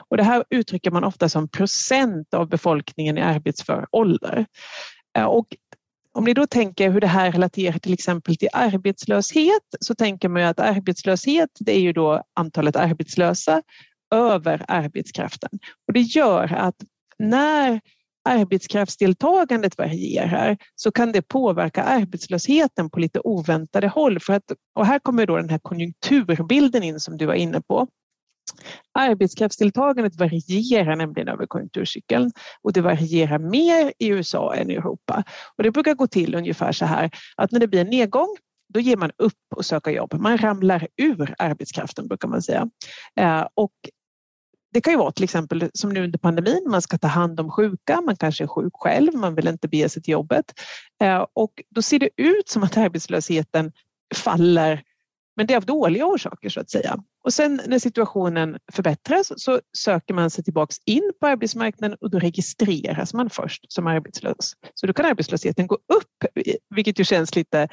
Och 0.08 0.16
det 0.16 0.22
här 0.22 0.44
uttrycker 0.50 0.90
man 0.90 1.04
ofta 1.04 1.28
som 1.28 1.48
procent 1.48 2.34
av 2.34 2.48
befolkningen 2.48 3.18
i 3.18 3.20
arbetsför 3.20 3.86
ålder. 3.90 4.46
Eh, 5.18 5.24
och 5.24 5.46
om 6.12 6.24
ni 6.24 6.34
då 6.34 6.46
tänker 6.46 6.90
hur 6.90 7.00
det 7.00 7.06
här 7.06 7.32
relaterar 7.32 7.78
till 7.78 7.92
exempel 7.92 8.36
till 8.36 8.48
arbetslöshet 8.52 9.62
så 9.80 9.94
tänker 9.94 10.28
man 10.28 10.42
ju 10.42 10.48
att 10.48 10.60
arbetslöshet 10.60 11.50
det 11.60 11.76
är 11.76 11.80
ju 11.80 11.92
då 11.92 12.22
antalet 12.34 12.76
arbetslösa 12.76 13.62
över 14.14 14.64
arbetskraften. 14.68 15.50
Och 15.86 15.92
det 15.92 16.00
gör 16.00 16.52
att 16.52 16.76
när 17.18 17.80
arbetskraftsdeltagandet 18.26 19.78
varierar 19.78 20.56
så 20.74 20.92
kan 20.92 21.12
det 21.12 21.22
påverka 21.22 21.82
arbetslösheten 21.82 22.90
på 22.90 23.00
lite 23.00 23.20
oväntade 23.20 23.88
håll. 23.88 24.20
För 24.20 24.32
att, 24.32 24.52
och 24.74 24.86
här 24.86 24.98
kommer 24.98 25.26
då 25.26 25.36
den 25.36 25.48
här 25.48 25.58
konjunkturbilden 25.58 26.82
in 26.82 27.00
som 27.00 27.16
du 27.16 27.26
var 27.26 27.34
inne 27.34 27.60
på. 27.60 27.86
Arbetskraftsdeltagandet 28.98 30.16
varierar 30.16 30.96
nämligen 30.96 31.28
över 31.28 31.46
konjunkturcykeln 31.46 32.32
och 32.62 32.72
det 32.72 32.80
varierar 32.80 33.38
mer 33.38 33.92
i 33.98 34.08
USA 34.08 34.54
än 34.54 34.70
i 34.70 34.74
Europa. 34.74 35.24
Och 35.56 35.62
det 35.62 35.70
brukar 35.70 35.94
gå 35.94 36.06
till 36.06 36.34
ungefär 36.34 36.72
så 36.72 36.84
här 36.84 37.10
att 37.36 37.52
när 37.52 37.60
det 37.60 37.68
blir 37.68 37.80
en 37.80 37.90
nedgång 37.90 38.36
då 38.68 38.80
ger 38.80 38.96
man 38.96 39.10
upp 39.18 39.32
och 39.56 39.66
söker 39.66 39.90
jobb. 39.90 40.14
Man 40.14 40.38
ramlar 40.38 40.88
ur 40.96 41.34
arbetskraften 41.38 42.08
brukar 42.08 42.28
man 42.28 42.42
säga. 42.42 42.70
Eh, 43.20 43.46
och 43.54 43.72
det 44.76 44.80
kan 44.80 44.92
ju 44.92 44.98
vara 44.98 45.12
till 45.12 45.24
exempel 45.24 45.70
som 45.74 45.90
nu 45.90 46.04
under 46.04 46.18
pandemin, 46.18 46.64
man 46.66 46.82
ska 46.82 46.98
ta 46.98 47.06
hand 47.06 47.40
om 47.40 47.50
sjuka, 47.50 48.00
man 48.00 48.16
kanske 48.16 48.44
är 48.44 48.48
sjuk 48.48 48.72
själv, 48.74 49.14
man 49.14 49.34
vill 49.34 49.48
inte 49.48 49.68
bege 49.68 49.88
sig 49.88 50.02
till 50.02 50.12
jobbet. 50.12 50.44
Eh, 51.00 51.26
och 51.34 51.62
då 51.70 51.82
ser 51.82 51.98
det 51.98 52.10
ut 52.16 52.48
som 52.48 52.62
att 52.62 52.76
arbetslösheten 52.76 53.72
faller, 54.14 54.82
men 55.36 55.46
det 55.46 55.54
är 55.54 55.56
av 55.56 55.64
dåliga 55.64 56.06
orsaker 56.06 56.48
så 56.48 56.60
att 56.60 56.70
säga. 56.70 56.96
Och 57.24 57.32
sen 57.32 57.60
när 57.66 57.78
situationen 57.78 58.58
förbättras 58.72 59.32
så 59.36 59.60
söker 59.78 60.14
man 60.14 60.30
sig 60.30 60.44
tillbaks 60.44 60.76
in 60.84 61.12
på 61.20 61.26
arbetsmarknaden 61.26 61.96
och 62.00 62.10
då 62.10 62.18
registreras 62.18 63.14
man 63.14 63.30
först 63.30 63.72
som 63.72 63.86
arbetslös. 63.86 64.52
Så 64.74 64.86
då 64.86 64.92
kan 64.92 65.06
arbetslösheten 65.06 65.66
gå 65.66 65.74
upp, 65.74 66.46
vilket 66.74 67.00
ju 67.00 67.04
känns 67.04 67.36
lite 67.36 67.68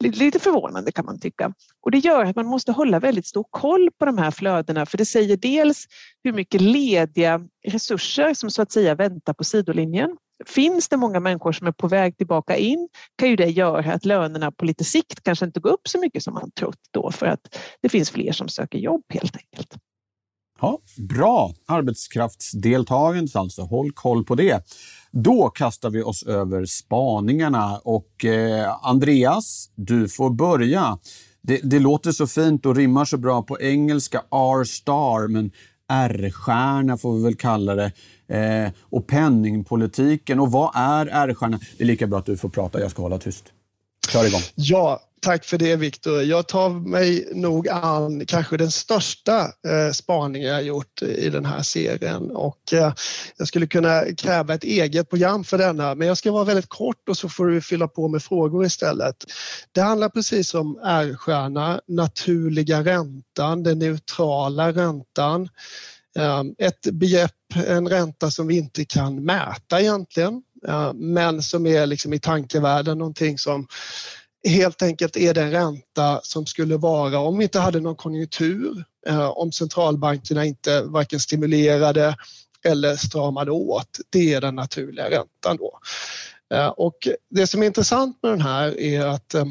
lite 0.00 0.38
förvånande 0.38 0.92
kan 0.92 1.04
man 1.04 1.20
tycka. 1.20 1.52
Och 1.82 1.90
det 1.90 1.98
gör 1.98 2.24
att 2.24 2.36
man 2.36 2.46
måste 2.46 2.72
hålla 2.72 3.00
väldigt 3.00 3.26
stor 3.26 3.44
koll 3.50 3.90
på 3.98 4.04
de 4.04 4.18
här 4.18 4.30
flödena 4.30 4.86
för 4.86 4.98
det 4.98 5.06
säger 5.06 5.36
dels 5.36 5.86
hur 6.24 6.32
mycket 6.32 6.60
lediga 6.60 7.40
resurser 7.66 8.34
som 8.34 8.50
så 8.50 8.62
att 8.62 8.72
säga 8.72 8.94
väntar 8.94 9.32
på 9.32 9.44
sidolinjen. 9.44 10.16
Finns 10.46 10.88
det 10.88 10.96
många 10.96 11.20
människor 11.20 11.52
som 11.52 11.66
är 11.66 11.72
på 11.72 11.88
väg 11.88 12.16
tillbaka 12.16 12.56
in 12.56 12.88
kan 13.16 13.28
ju 13.28 13.36
det 13.36 13.46
göra 13.46 13.92
att 13.92 14.04
lönerna 14.04 14.52
på 14.52 14.64
lite 14.64 14.84
sikt 14.84 15.22
kanske 15.22 15.44
inte 15.44 15.60
går 15.60 15.70
upp 15.70 15.88
så 15.88 16.00
mycket 16.00 16.22
som 16.22 16.34
man 16.34 16.50
trott 16.50 16.80
då 16.90 17.10
för 17.10 17.26
att 17.26 17.58
det 17.82 17.88
finns 17.88 18.10
fler 18.10 18.32
som 18.32 18.48
söker 18.48 18.78
jobb 18.78 19.02
helt 19.08 19.36
enkelt. 19.36 19.76
Ja, 20.60 20.78
bra! 20.98 21.54
Arbetskraftsdeltagandet 21.66 23.36
alltså. 23.36 23.62
Håll 23.62 23.92
koll 23.92 24.24
på 24.24 24.34
det. 24.34 24.64
Då 25.18 25.50
kastar 25.50 25.90
vi 25.90 26.02
oss 26.02 26.22
över 26.22 26.64
spaningarna 26.64 27.78
och 27.84 28.24
eh, 28.24 28.76
Andreas, 28.82 29.70
du 29.74 30.08
får 30.08 30.30
börja. 30.30 30.98
Det, 31.42 31.60
det, 31.62 31.78
låter 31.78 32.12
så 32.12 32.26
fint 32.26 32.66
och 32.66 32.76
rimmar 32.76 33.04
så 33.04 33.16
bra 33.16 33.42
på 33.42 33.60
engelska, 33.60 34.18
R-star, 34.18 35.28
men 35.28 35.50
R-stjärna 35.88 36.96
får 36.96 37.16
vi 37.16 37.22
väl 37.22 37.34
kalla 37.34 37.74
det. 37.74 37.92
Eh, 38.28 38.72
och 38.80 39.06
penningpolitiken. 39.06 40.40
Och 40.40 40.52
vad 40.52 40.70
är 40.74 41.06
R-stjärna? 41.06 41.60
Det 41.78 41.84
är 41.84 41.86
lika 41.86 42.06
bra 42.06 42.18
att 42.18 42.26
du 42.26 42.36
får 42.36 42.48
prata, 42.48 42.80
jag 42.80 42.90
ska 42.90 43.02
hålla 43.02 43.18
tyst. 43.18 43.44
Kör 44.08 44.26
igång. 44.26 44.42
Ja, 44.54 45.06
Tack 45.26 45.44
för 45.44 45.58
det 45.58 45.76
Viktor. 45.76 46.22
Jag 46.22 46.48
tar 46.48 46.70
mig 46.70 47.28
nog 47.34 47.68
an 47.68 48.26
kanske 48.26 48.56
den 48.56 48.70
största 48.70 49.40
eh, 49.40 49.92
spaningen 49.92 50.48
jag 50.48 50.62
gjort 50.62 51.02
i 51.02 51.30
den 51.30 51.44
här 51.44 51.62
serien 51.62 52.30
och 52.30 52.72
eh, 52.72 52.92
jag 53.36 53.48
skulle 53.48 53.66
kunna 53.66 54.02
kräva 54.16 54.54
ett 54.54 54.64
eget 54.64 55.10
program 55.10 55.44
för 55.44 55.58
denna 55.58 55.94
men 55.94 56.08
jag 56.08 56.18
ska 56.18 56.32
vara 56.32 56.44
väldigt 56.44 56.68
kort 56.68 57.08
och 57.08 57.16
så 57.16 57.28
får 57.28 57.46
du 57.46 57.60
fylla 57.60 57.88
på 57.88 58.08
med 58.08 58.22
frågor 58.22 58.64
istället. 58.64 59.16
Det 59.72 59.80
handlar 59.80 60.08
precis 60.08 60.54
om 60.54 60.80
R-stjärna, 60.84 61.80
naturliga 61.86 62.84
räntan, 62.84 63.62
den 63.62 63.78
neutrala 63.78 64.72
räntan. 64.72 65.48
Eh, 66.18 66.42
ett 66.58 66.92
begrepp, 66.92 67.32
en 67.66 67.88
ränta 67.88 68.30
som 68.30 68.46
vi 68.46 68.56
inte 68.56 68.84
kan 68.84 69.24
mäta 69.24 69.80
egentligen 69.80 70.42
men 70.94 71.42
som 71.42 71.66
är 71.66 71.86
liksom 71.86 72.12
i 72.12 72.18
tankevärlden 72.18 72.98
någonting 72.98 73.38
som 73.38 73.66
helt 74.48 74.82
enkelt 74.82 75.16
är 75.16 75.34
den 75.34 75.50
ränta 75.50 76.20
som 76.22 76.46
skulle 76.46 76.76
vara 76.76 77.18
om 77.18 77.38
vi 77.38 77.44
inte 77.44 77.60
hade 77.60 77.80
någon 77.80 77.96
konjunktur, 77.96 78.84
eh, 79.06 79.28
om 79.28 79.52
centralbankerna 79.52 80.44
inte 80.44 80.82
varken 80.82 81.20
stimulerade 81.20 82.16
eller 82.64 82.96
stramade 82.96 83.50
åt. 83.50 84.00
Det 84.10 84.34
är 84.34 84.40
den 84.40 84.54
naturliga 84.54 85.10
räntan 85.10 85.56
då. 85.56 85.78
Eh, 86.54 86.68
och 86.68 87.08
det 87.30 87.46
som 87.46 87.62
är 87.62 87.66
intressant 87.66 88.18
med 88.22 88.32
den 88.32 88.40
här 88.40 88.80
är 88.80 89.06
att 89.06 89.34
eh, 89.34 89.44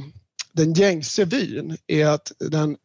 den 0.54 0.74
gängse 0.74 1.26
vyn 1.26 1.78
är 1.88 2.08
att 2.08 2.32
den 2.40 2.78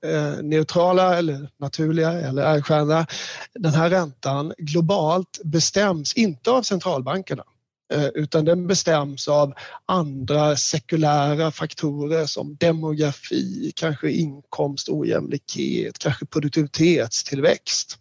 neutrala 0.42 1.18
eller 1.18 1.48
naturliga 1.56 2.12
eller 2.12 2.42
R-stjärna, 2.42 3.06
den 3.54 3.74
här 3.74 3.90
räntan 3.90 4.52
globalt 4.58 5.40
bestäms 5.44 6.14
inte 6.14 6.50
av 6.50 6.62
centralbankerna 6.62 7.44
Eh, 7.92 8.08
utan 8.14 8.44
den 8.44 8.66
bestäms 8.66 9.28
av 9.28 9.52
andra 9.86 10.56
sekulära 10.56 11.50
faktorer 11.50 12.26
som 12.26 12.56
demografi, 12.56 13.72
kanske 13.76 14.10
inkomst, 14.10 14.88
ojämlikhet, 14.88 15.98
kanske 15.98 16.26
produktivitetstillväxt. 16.26 17.96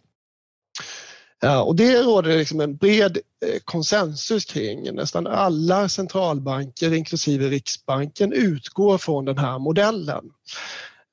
Och 1.65 1.75
det 1.75 2.01
råder 2.01 2.37
liksom 2.37 2.61
en 2.61 2.75
bred 2.75 3.17
eh, 3.45 3.59
konsensus 3.65 4.45
kring. 4.45 4.95
Nästan 4.95 5.27
alla 5.27 5.89
centralbanker, 5.89 6.93
inklusive 6.93 7.47
Riksbanken, 7.49 8.33
utgår 8.33 8.97
från 8.97 9.25
den 9.25 9.37
här 9.37 9.59
modellen. 9.59 10.23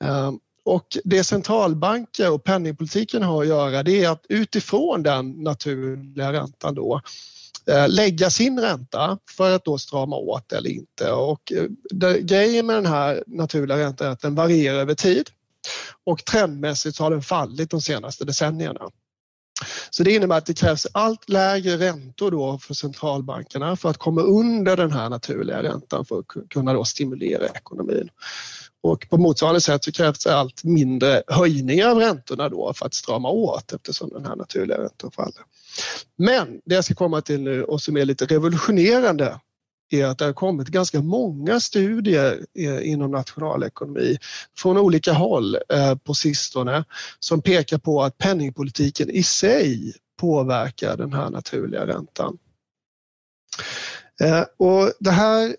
Ehm, 0.05 0.39
och 0.65 0.99
det 1.05 1.25
centralbanker 1.25 2.33
och 2.33 2.45
penningpolitiken 2.45 3.23
har 3.23 3.43
att 3.43 3.49
göra 3.49 3.83
det 3.83 4.05
är 4.05 4.11
att 4.11 4.27
utifrån 4.29 5.03
den 5.03 5.31
naturliga 5.31 6.33
räntan 6.33 6.75
då 6.75 7.01
Eh, 7.71 7.89
lägga 7.89 8.31
sin 8.31 8.61
ränta 8.61 9.19
för 9.37 9.57
att 9.57 9.65
då 9.65 9.79
strama 9.79 10.17
åt 10.17 10.53
eller 10.53 10.71
inte. 10.71 11.13
Och 11.13 11.53
eh, 11.53 11.65
det, 11.91 12.21
grejen 12.21 12.67
med 12.67 12.77
den 12.77 12.87
här 12.87 13.25
naturliga 13.27 13.79
räntan 13.79 14.07
är 14.07 14.11
att 14.11 14.21
den 14.21 14.35
varierar 14.35 14.79
över 14.79 14.95
tid 14.95 15.31
och 16.05 16.25
trendmässigt 16.25 16.97
så 16.97 17.03
har 17.03 17.11
den 17.11 17.23
fallit 17.23 17.71
de 17.71 17.81
senaste 17.81 18.25
decennierna. 18.25 18.91
Så 19.91 20.03
det 20.03 20.15
innebär 20.15 20.39
att 20.39 20.47
det 20.47 20.55
krävs 20.55 20.87
allt 20.93 21.29
lägre 21.29 21.77
räntor 21.77 22.31
då 22.31 22.59
för 22.59 22.75
centralbankerna 22.75 23.77
för 23.77 23.91
att 23.91 23.99
komma 23.99 24.21
under 24.21 24.77
den 24.77 24.93
här 24.93 25.09
naturliga 25.09 25.63
räntan 25.63 26.05
för 26.05 26.19
att 26.19 26.49
kunna 26.51 26.73
då 26.73 26.85
stimulera 26.85 27.47
ekonomin. 27.47 28.09
Och 28.83 29.07
på 29.11 29.19
motsvarande 29.19 29.61
sätt 29.61 29.85
så 29.85 29.93
krävs 29.93 30.25
det 30.25 30.37
allt 30.37 30.65
mindre 30.65 31.23
höjningar 31.27 31.89
av 31.89 31.99
räntorna 31.99 32.49
då 32.49 32.73
för 32.75 32.87
att 32.87 32.95
strama 32.95 33.29
åt 33.29 33.73
eftersom 33.73 34.09
den 34.09 34.27
här 34.27 34.37
naturliga 34.37 34.79
räntan 34.79 35.11
faller. 35.11 35.43
Men 36.19 36.61
det 36.65 36.75
jag 36.75 36.85
ska 36.85 36.95
komma 36.95 37.21
till 37.21 37.41
nu 37.41 37.65
och 37.65 37.83
som 37.83 37.97
är 37.97 38.05
lite 38.05 38.27
revolutionerande 38.27 39.41
är 39.91 40.07
att 40.07 40.19
det 40.19 40.25
har 40.25 40.33
kommit 40.33 40.69
ganska 40.69 41.03
många 41.03 41.61
studier 41.61 42.47
eh, 42.59 42.89
inom 42.91 43.11
nationalekonomi 43.11 44.19
från 44.59 44.77
olika 44.77 45.13
håll 45.13 45.59
eh, 45.69 45.95
på 45.95 46.15
sistone 46.15 46.85
som 47.19 47.43
pekar 47.43 47.79
på 47.79 48.03
att 48.03 48.19
penningpolitiken 48.19 49.11
i 49.11 49.23
sig 49.23 49.93
påverkar 50.21 50.97
den 50.97 51.13
här 51.13 51.31
naturliga 51.31 51.87
räntan. 51.87 52.39
Eh, 54.21 54.45
och 54.57 54.93
det 55.01 55.11
här 55.11 55.57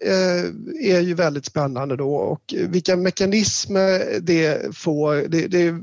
är 0.82 1.00
ju 1.00 1.14
väldigt 1.14 1.46
spännande 1.46 1.96
då 1.96 2.16
och 2.16 2.54
vilka 2.68 2.96
mekanismer 2.96 4.20
det 4.20 4.78
får, 4.78 5.16
det, 5.16 5.48
det 5.48 5.82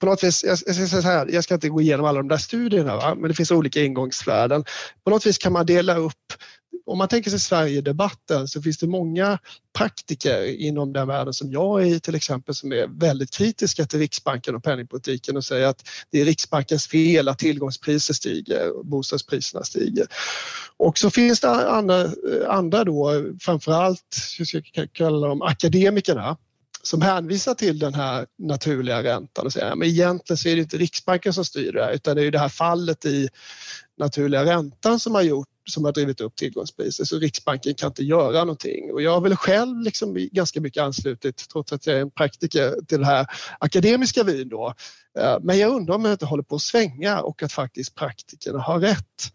på 0.00 0.06
något 0.06 0.24
vis, 0.24 0.44
jag, 0.44 0.58
jag, 0.66 0.88
ska 0.88 1.00
här, 1.00 1.28
jag 1.32 1.44
ska 1.44 1.54
inte 1.54 1.68
gå 1.68 1.80
igenom 1.80 2.06
alla 2.06 2.18
de 2.18 2.28
där 2.28 2.36
studierna, 2.36 2.96
va? 2.96 3.14
men 3.14 3.28
det 3.28 3.34
finns 3.34 3.50
olika 3.50 3.82
ingångsvärden. 3.82 4.64
På 5.04 5.10
något 5.10 5.26
vis 5.26 5.38
kan 5.38 5.52
man 5.52 5.66
dela 5.66 5.96
upp 5.96 6.32
om 6.86 6.98
man 6.98 7.08
tänker 7.08 7.30
sig 7.30 7.40
Sverigedebatten 7.40 8.48
så 8.48 8.62
finns 8.62 8.78
det 8.78 8.86
många 8.86 9.38
praktiker 9.78 10.44
inom 10.60 10.92
den 10.92 11.08
världen 11.08 11.34
som 11.34 11.52
jag 11.52 11.82
är 11.82 11.86
i 11.86 12.00
till 12.00 12.14
exempel 12.14 12.54
som 12.54 12.72
är 12.72 12.86
väldigt 13.00 13.30
kritiska 13.30 13.86
till 13.86 13.98
Riksbanken 13.98 14.54
och 14.54 14.64
penningpolitiken 14.64 15.36
och 15.36 15.44
säger 15.44 15.66
att 15.66 15.88
det 16.10 16.20
är 16.20 16.24
Riksbankens 16.24 16.86
fel 16.86 17.28
att 17.28 17.38
tillgångspriser 17.38 18.14
stiger 18.14 18.78
och 18.78 18.86
bostadspriserna 18.86 19.64
stiger. 19.64 20.06
Och 20.76 20.98
så 20.98 21.10
finns 21.10 21.40
det 21.40 21.70
andra, 21.70 22.10
andra 22.48 22.84
då, 22.84 23.24
framförallt, 23.40 24.16
hur 24.38 24.44
ska 24.44 24.60
jag 24.72 24.92
kalla 24.92 25.28
dem, 25.28 25.42
akademikerna 25.42 26.36
som 26.86 27.02
hänvisar 27.02 27.54
till 27.54 27.78
den 27.78 27.94
här 27.94 28.26
naturliga 28.38 29.02
räntan 29.02 29.46
och 29.46 29.52
säger 29.52 29.70
att 29.70 29.82
egentligen 29.82 30.36
så 30.36 30.48
är 30.48 30.56
det 30.56 30.62
inte 30.62 30.76
Riksbanken 30.76 31.32
som 31.32 31.44
styr 31.44 31.72
det 31.72 31.84
här 31.84 31.92
utan 31.92 32.16
det 32.16 32.24
är 32.24 32.30
det 32.30 32.38
här 32.38 32.48
fallet 32.48 33.04
i 33.04 33.28
naturliga 33.98 34.44
räntan 34.44 35.00
som 35.00 35.14
har 35.14 35.22
gjort 35.22 35.48
som 35.68 35.84
har 35.84 35.92
drivit 35.92 36.20
upp 36.20 36.36
tillgångspriser 36.36 37.04
så 37.04 37.18
Riksbanken 37.18 37.74
kan 37.74 37.86
inte 37.86 38.02
göra 38.02 38.38
någonting. 38.38 38.92
Och 38.92 39.02
jag 39.02 39.10
har 39.10 39.20
väl 39.20 39.36
själv 39.36 39.80
liksom 39.80 40.28
ganska 40.32 40.60
mycket 40.60 40.82
anslutit, 40.82 41.48
trots 41.52 41.72
att 41.72 41.86
jag 41.86 41.96
är 41.96 42.00
en 42.00 42.10
praktiker, 42.10 42.74
till 42.86 42.98
det 42.98 43.06
här 43.06 43.26
akademiska 43.60 44.22
vyn. 44.22 44.48
då. 44.48 44.74
Eh, 45.18 45.38
men 45.42 45.58
jag 45.58 45.72
undrar 45.72 45.94
om 45.94 46.04
jag 46.04 46.14
inte 46.14 46.26
håller 46.26 46.42
på 46.42 46.54
att 46.54 46.62
svänga 46.62 47.20
och 47.20 47.42
att 47.42 47.52
faktiskt 47.52 47.94
praktikerna 47.94 48.58
har 48.58 48.80
rätt. 48.80 49.32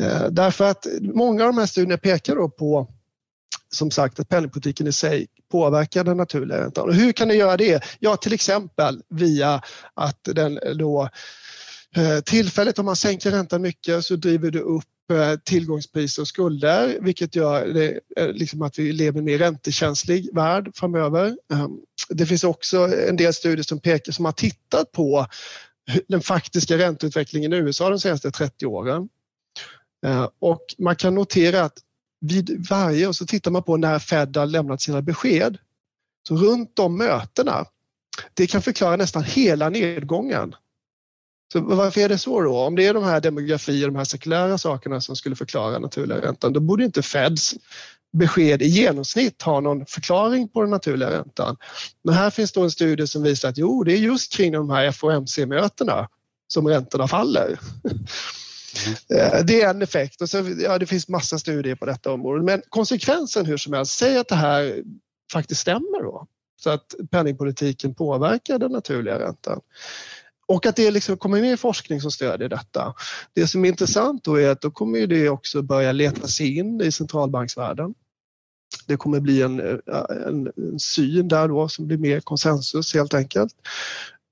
Eh, 0.00 0.26
därför 0.30 0.70
att 0.70 0.86
många 1.00 1.44
av 1.44 1.52
de 1.52 1.58
här 1.58 1.66
studierna 1.66 1.98
pekar 1.98 2.36
då 2.36 2.48
på 2.48 2.88
som 3.74 3.90
sagt 3.90 4.20
att 4.20 4.28
penningpolitiken 4.28 4.86
i 4.86 4.92
sig 4.92 5.26
påverkar 5.54 6.04
den 6.04 6.16
naturliga 6.16 6.60
räntan. 6.60 6.88
Och 6.88 6.94
hur 6.94 7.12
kan 7.12 7.28
du 7.28 7.34
göra 7.34 7.56
det? 7.56 7.84
Ja, 7.98 8.16
till 8.16 8.32
exempel 8.32 9.02
via 9.08 9.60
att 9.94 10.18
den 10.22 10.58
då 10.78 11.08
eh, 11.96 12.20
Tillfälligt 12.20 12.78
om 12.78 12.84
man 12.84 12.96
sänker 12.96 13.30
räntan 13.30 13.62
mycket 13.62 14.04
så 14.04 14.16
driver 14.16 14.50
det 14.50 14.60
upp 14.60 15.10
eh, 15.12 15.34
tillgångspriser 15.44 16.22
och 16.22 16.28
skulder 16.28 16.98
vilket 17.00 17.36
gör 17.36 17.66
det, 17.66 18.00
eh, 18.16 18.28
liksom 18.28 18.62
att 18.62 18.78
vi 18.78 18.92
lever 18.92 19.16
i 19.16 19.18
en 19.18 19.24
mer 19.24 19.38
räntekänslig 19.38 20.34
värld 20.34 20.70
framöver. 20.74 21.36
Ehm, 21.52 21.70
det 22.08 22.26
finns 22.26 22.44
också 22.44 22.78
en 23.08 23.16
del 23.16 23.34
studier 23.34 23.64
som, 23.64 23.80
pekar, 23.80 24.12
som 24.12 24.24
har 24.24 24.32
tittat 24.32 24.92
på 24.92 25.26
den 26.08 26.20
faktiska 26.20 26.78
ränteutvecklingen 26.78 27.52
i 27.52 27.56
USA 27.56 27.90
de 27.90 28.00
senaste 28.00 28.30
30 28.30 28.66
åren. 28.66 29.08
Ehm, 30.06 30.28
och 30.38 30.64
man 30.78 30.96
kan 30.96 31.14
notera 31.14 31.62
att 31.62 31.78
vid 32.24 32.66
varje, 32.70 33.06
och 33.06 33.16
så 33.16 33.26
tittar 33.26 33.50
man 33.50 33.62
på 33.62 33.76
när 33.76 33.98
Fed 33.98 34.36
har 34.36 34.46
lämnat 34.46 34.82
sina 34.82 35.02
besked, 35.02 35.58
så 36.28 36.36
runt 36.36 36.76
de 36.76 36.98
mötena, 36.98 37.64
det 38.34 38.46
kan 38.46 38.62
förklara 38.62 38.96
nästan 38.96 39.22
hela 39.24 39.68
nedgången 39.68 40.54
så 41.52 41.60
varför 41.60 42.00
är 42.00 42.08
det 42.08 42.18
så 42.18 42.40
då? 42.40 42.58
Om 42.58 42.76
det 42.76 42.86
är 42.86 42.94
de 42.94 43.04
här 43.04 43.20
demografier, 43.20 43.86
de 43.86 43.96
här 43.96 44.04
sekulära 44.04 44.58
sakerna 44.58 45.00
som 45.00 45.16
skulle 45.16 45.36
förklara 45.36 45.78
naturliga 45.78 46.20
räntan, 46.20 46.52
då 46.52 46.60
borde 46.60 46.84
inte 46.84 47.02
Feds 47.02 47.54
besked 48.12 48.62
i 48.62 48.66
genomsnitt 48.66 49.42
ha 49.42 49.60
någon 49.60 49.86
förklaring 49.86 50.48
på 50.48 50.60
den 50.60 50.70
naturliga 50.70 51.10
räntan. 51.10 51.56
Men 52.02 52.14
här 52.14 52.30
finns 52.30 52.52
då 52.52 52.62
en 52.62 52.70
studie 52.70 53.06
som 53.06 53.22
visar 53.22 53.48
att 53.48 53.58
jo, 53.58 53.84
det 53.84 53.92
är 53.92 53.96
just 53.96 54.32
kring 54.32 54.52
de 54.52 54.70
här 54.70 54.92
FOMC-mötena 54.92 56.08
som 56.48 56.68
räntorna 56.68 57.08
faller. 57.08 57.58
Mm. 59.10 59.26
Eh, 59.26 59.44
det 59.44 59.62
är 59.62 59.70
en 59.70 59.82
effekt 59.82 60.22
och 60.22 60.28
så, 60.28 60.54
ja, 60.58 60.78
det 60.78 60.86
finns 60.86 61.08
massa 61.08 61.38
studier 61.38 61.74
på 61.74 61.86
detta 61.86 62.12
område. 62.12 62.44
Men 62.44 62.62
konsekvensen 62.68 63.46
hur 63.46 63.56
som 63.56 63.72
helst, 63.72 63.98
säg 63.98 64.18
att 64.18 64.28
det 64.28 64.34
här 64.34 64.82
faktiskt 65.32 65.60
stämmer 65.60 66.02
då. 66.02 66.26
Så 66.62 66.70
att 66.70 66.94
penningpolitiken 67.10 67.94
påverkar 67.94 68.58
den 68.58 68.72
naturliga 68.72 69.18
räntan. 69.18 69.60
Och 70.46 70.66
att 70.66 70.76
det 70.76 70.90
liksom 70.90 71.16
kommer 71.16 71.40
mer 71.40 71.56
forskning 71.56 72.00
som 72.00 72.10
stödjer 72.10 72.48
detta. 72.48 72.94
Det 73.34 73.46
som 73.46 73.64
är 73.64 73.68
intressant 73.68 74.24
då 74.24 74.40
är 74.40 74.50
att 74.50 74.60
då 74.60 74.70
kommer 74.70 75.06
det 75.06 75.28
också 75.28 75.62
börja 75.62 75.92
leta 75.92 76.28
sig 76.28 76.56
in 76.56 76.80
i 76.80 76.92
centralbanksvärlden. 76.92 77.94
Det 78.86 78.96
kommer 78.96 79.20
bli 79.20 79.42
en, 79.42 79.60
eh, 79.60 79.78
en, 80.26 80.52
en 80.56 80.78
syn 80.78 81.28
där 81.28 81.48
då 81.48 81.68
som 81.68 81.86
blir 81.86 81.98
mer 81.98 82.20
konsensus 82.20 82.94
helt 82.94 83.14
enkelt. 83.14 83.54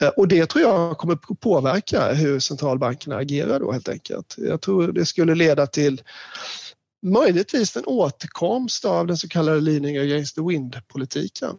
Eh, 0.02 0.09
och 0.09 0.28
det 0.28 0.46
tror 0.46 0.62
jag 0.64 0.98
kommer 0.98 1.16
påverka 1.35 2.12
hur 2.12 2.40
centralbankerna 2.40 3.16
agerar 3.16 3.61
då 3.61 3.72
helt 3.72 3.88
enkelt. 3.88 4.35
Jag 4.38 4.61
tror 4.61 4.92
det 4.92 5.07
skulle 5.07 5.35
leda 5.35 5.66
till 5.66 6.02
möjligtvis 7.07 7.76
en 7.76 7.87
återkomst 7.87 8.85
av 8.85 9.07
den 9.07 9.16
så 9.16 9.28
kallade 9.28 9.61
leaning 9.61 9.98
against 9.98 10.35
the 10.35 10.42
wind-politiken. 10.42 11.57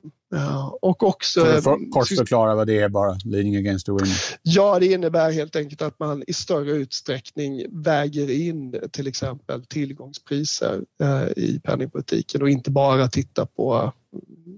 Och 0.82 1.04
också... 1.04 1.46
För, 1.46 1.91
kort 1.91 2.08
förklara 2.08 2.56
vad 2.56 2.67
det 2.67 2.80
är 2.80 2.89
bara, 2.89 3.17
leaning 3.26 3.56
against 3.56 3.86
the 3.86 3.91
wind? 3.91 4.13
Ja, 4.41 4.80
det 4.80 4.86
innebär 4.86 5.32
helt 5.32 5.56
enkelt 5.56 5.82
att 5.82 6.00
man 6.00 6.24
i 6.28 6.34
större 6.34 6.72
utsträckning 6.72 7.65
väger 7.84 8.32
in 8.32 8.76
till 8.91 9.08
exempel 9.08 9.65
tillgångspriser 9.65 10.82
eh, 11.02 11.43
i 11.43 11.62
penningpolitiken 11.63 12.41
och 12.41 12.50
inte 12.50 12.72
bara 12.72 13.08
tittar 13.08 13.46
på 13.46 13.93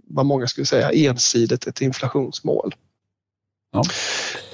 vad 0.07 0.25
många 0.25 0.47
skulle 0.47 0.65
säga 0.65 0.91
ensidigt 0.91 1.67
ett 1.67 1.81
inflationsmål. 1.81 2.75
Ja. 3.75 3.83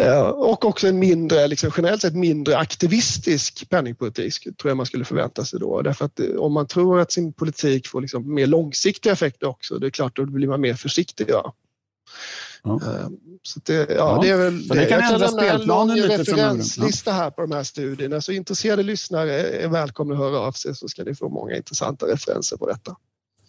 Eh, 0.05 0.21
och 0.21 0.65
också 0.65 0.88
en 0.88 0.99
mindre, 0.99 1.47
liksom 1.47 1.71
generellt 1.77 2.01
sett 2.01 2.15
mindre 2.15 2.57
aktivistisk 2.57 3.69
penningpolitik 3.69 4.43
tror 4.43 4.69
jag 4.69 4.77
man 4.77 4.86
skulle 4.86 5.05
förvänta 5.05 5.45
sig 5.45 5.60
då. 5.60 5.81
Därför 5.81 6.05
att 6.05 6.19
eh, 6.19 6.25
om 6.27 6.53
man 6.53 6.67
tror 6.67 6.99
att 6.99 7.12
sin 7.12 7.34
politik 7.34 7.88
får 7.88 8.01
liksom 8.01 8.34
mer 8.34 8.47
långsiktiga 8.47 9.13
effekter 9.13 9.47
också, 9.47 9.79
det 9.79 9.88
är 9.88 9.91
klart 9.91 10.15
då 10.15 10.25
blir 10.25 10.47
man 10.47 10.62
mer 10.62 10.73
försiktig. 10.73 11.25
Ja. 11.29 11.53
Ja. 12.63 12.73
Eh, 12.73 13.10
så 13.43 13.60
det, 13.63 13.73
ja, 13.73 13.86
ja, 13.89 14.19
det 14.21 14.29
är 14.29 14.38
väl 14.38 14.67
det. 14.67 14.75
det 14.75 14.86
kan 14.86 14.99
jag 14.99 15.10
kan 15.10 15.19
lämna 15.19 15.43
en 15.43 15.65
lång 15.65 15.91
referenslista 15.91 17.12
här 17.12 17.31
på 17.31 17.41
de 17.41 17.51
här 17.51 17.63
studierna. 17.63 18.21
Så 18.21 18.31
intresserade 18.31 18.84
lyssnare 18.84 19.34
är 19.41 19.67
välkomna 19.67 20.13
att 20.13 20.19
höra 20.19 20.39
av 20.39 20.51
sig 20.51 20.75
så 20.75 20.88
ska 20.88 21.03
ni 21.03 21.15
få 21.15 21.29
många 21.29 21.55
intressanta 21.55 22.05
referenser 22.05 22.57
på 22.57 22.67
detta. 22.67 22.95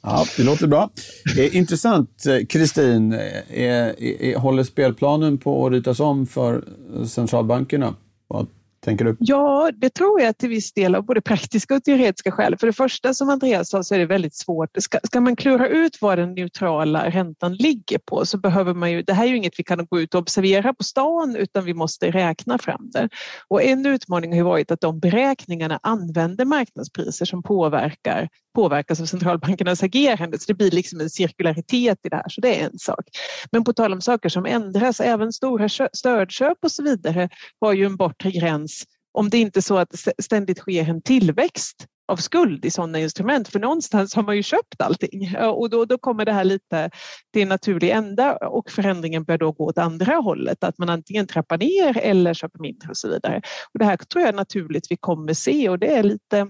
Ja, 0.03 0.25
det 0.37 0.43
låter 0.43 0.67
bra. 0.67 0.91
Eh, 1.39 1.57
intressant. 1.57 2.27
Eh, 2.27 2.47
Kristin, 2.47 3.13
eh, 3.49 4.41
håller 4.41 4.65
spelplanen 4.65 5.39
på 5.39 5.67
att 5.67 5.73
ritas 5.73 6.01
om 6.01 6.27
för 6.27 6.65
centralbankerna? 7.07 7.95
Vad 8.29 8.47
tänker 8.85 9.05
du? 9.05 9.17
Ja, 9.21 9.71
det 9.77 9.91
tror 9.91 10.21
jag 10.21 10.39
till 10.39 10.49
viss 10.49 10.73
del 10.73 10.95
av 10.95 11.05
både 11.05 11.21
praktiska 11.21 11.75
och 11.75 11.85
teoretiska 11.85 12.31
skäl. 12.31 12.57
För 12.59 12.67
det 12.67 12.73
första, 12.73 13.15
som 13.15 13.29
Andreas 13.29 13.71
sa, 13.71 13.83
så 13.83 13.95
är 13.95 13.99
det 13.99 14.07
väldigt 14.07 14.35
svårt. 14.35 14.71
Ska, 14.79 14.99
ska 15.05 15.21
man 15.21 15.37
klura 15.37 15.69
ut 15.69 15.99
vad 16.01 16.19
den 16.19 16.35
neutrala 16.35 17.11
räntan 17.11 17.55
ligger 17.55 17.99
på 17.99 18.27
så 18.27 18.39
behöver 18.39 18.75
man 18.75 18.93
ju, 18.93 19.03
det 19.03 19.13
här 19.13 19.25
är 19.25 19.29
ju 19.29 19.37
inget 19.37 19.59
vi 19.59 19.65
kan 19.65 19.87
gå 19.87 20.01
ut 20.01 20.15
och 20.15 20.21
observera 20.21 20.75
på 20.75 20.85
stan 20.85 21.37
utan 21.37 21.65
vi 21.65 21.75
måste 21.75 22.11
räkna 22.11 22.59
fram 22.59 22.91
det. 22.93 23.09
Och 23.49 23.63
en 23.63 23.87
utmaning 23.87 24.31
har 24.31 24.37
ju 24.37 24.43
varit 24.43 24.71
att 24.71 24.81
de 24.81 25.01
beräkningarna 25.01 25.81
använder 25.83 26.45
marknadspriser 26.45 27.25
som 27.25 27.43
påverkar 27.43 28.29
påverkas 28.55 29.01
av 29.01 29.05
centralbankernas 29.05 29.83
agerande. 29.83 30.39
Så 30.39 30.45
det 30.47 30.55
blir 30.55 30.71
liksom 30.71 31.01
en 31.01 31.11
cirkularitet 31.11 31.99
i 32.03 32.09
det 32.09 32.17
här, 32.17 32.29
så 32.29 32.41
det 32.41 32.61
är 32.61 32.65
en 32.65 32.79
sak. 32.79 33.05
Men 33.53 33.65
på 33.65 33.73
tal 33.73 33.93
om 33.93 34.01
saker 34.01 34.29
som 34.29 34.47
ändras, 34.47 35.01
även 35.01 35.33
stora 35.33 35.69
stödköp 35.93 36.59
och 36.63 36.73
så 36.73 36.83
vidare 36.83 37.29
har 37.61 37.73
ju 37.73 37.85
en 37.85 37.97
bortre 37.97 38.31
gräns 38.31 38.72
om 39.13 39.31
det 39.31 39.39
inte 39.39 39.59
är 39.59 39.63
så 39.63 39.77
att 39.77 39.95
ständigt 40.19 40.59
sker 40.59 40.89
en 40.89 41.03
tillväxt 41.03 41.87
av 42.09 42.17
skuld 42.17 42.65
i 42.65 42.71
sådana 42.71 42.99
instrument. 42.99 43.49
För 43.49 43.61
någonstans 43.61 44.15
har 44.15 44.23
man 44.23 44.37
ju 44.37 44.43
köpt 44.43 44.81
allting 44.81 45.37
och 45.37 45.71
då, 45.71 45.85
då 45.85 45.99
kommer 45.99 46.25
det 46.25 46.33
här 46.33 46.45
lite 46.45 46.91
till 47.33 47.43
en 47.43 47.49
naturlig 47.49 47.91
ända 47.91 48.37
och 48.37 48.71
förändringen 48.71 49.25
bör 49.25 49.39
då 49.39 49.53
gå 49.53 49.65
åt 49.67 49.79
andra 49.79 50.15
hållet, 50.15 50.65
att 50.65 50.79
man 50.79 50.89
antingen 50.89 51.27
trappar 51.27 51.59
ner 51.59 51.99
eller 51.99 52.35
köper 52.35 52.59
mindre 52.59 52.89
och 52.89 52.97
så 52.97 53.09
vidare. 53.09 53.43
Och 53.73 53.79
det 53.79 53.85
här 53.85 53.97
tror 53.97 54.25
jag 54.25 54.35
naturligt 54.35 54.87
vi 54.91 54.97
kommer 54.97 55.35
se 55.35 55.69
och 55.69 55.79
det 55.79 55.95
är 55.95 56.03
lite, 56.03 56.47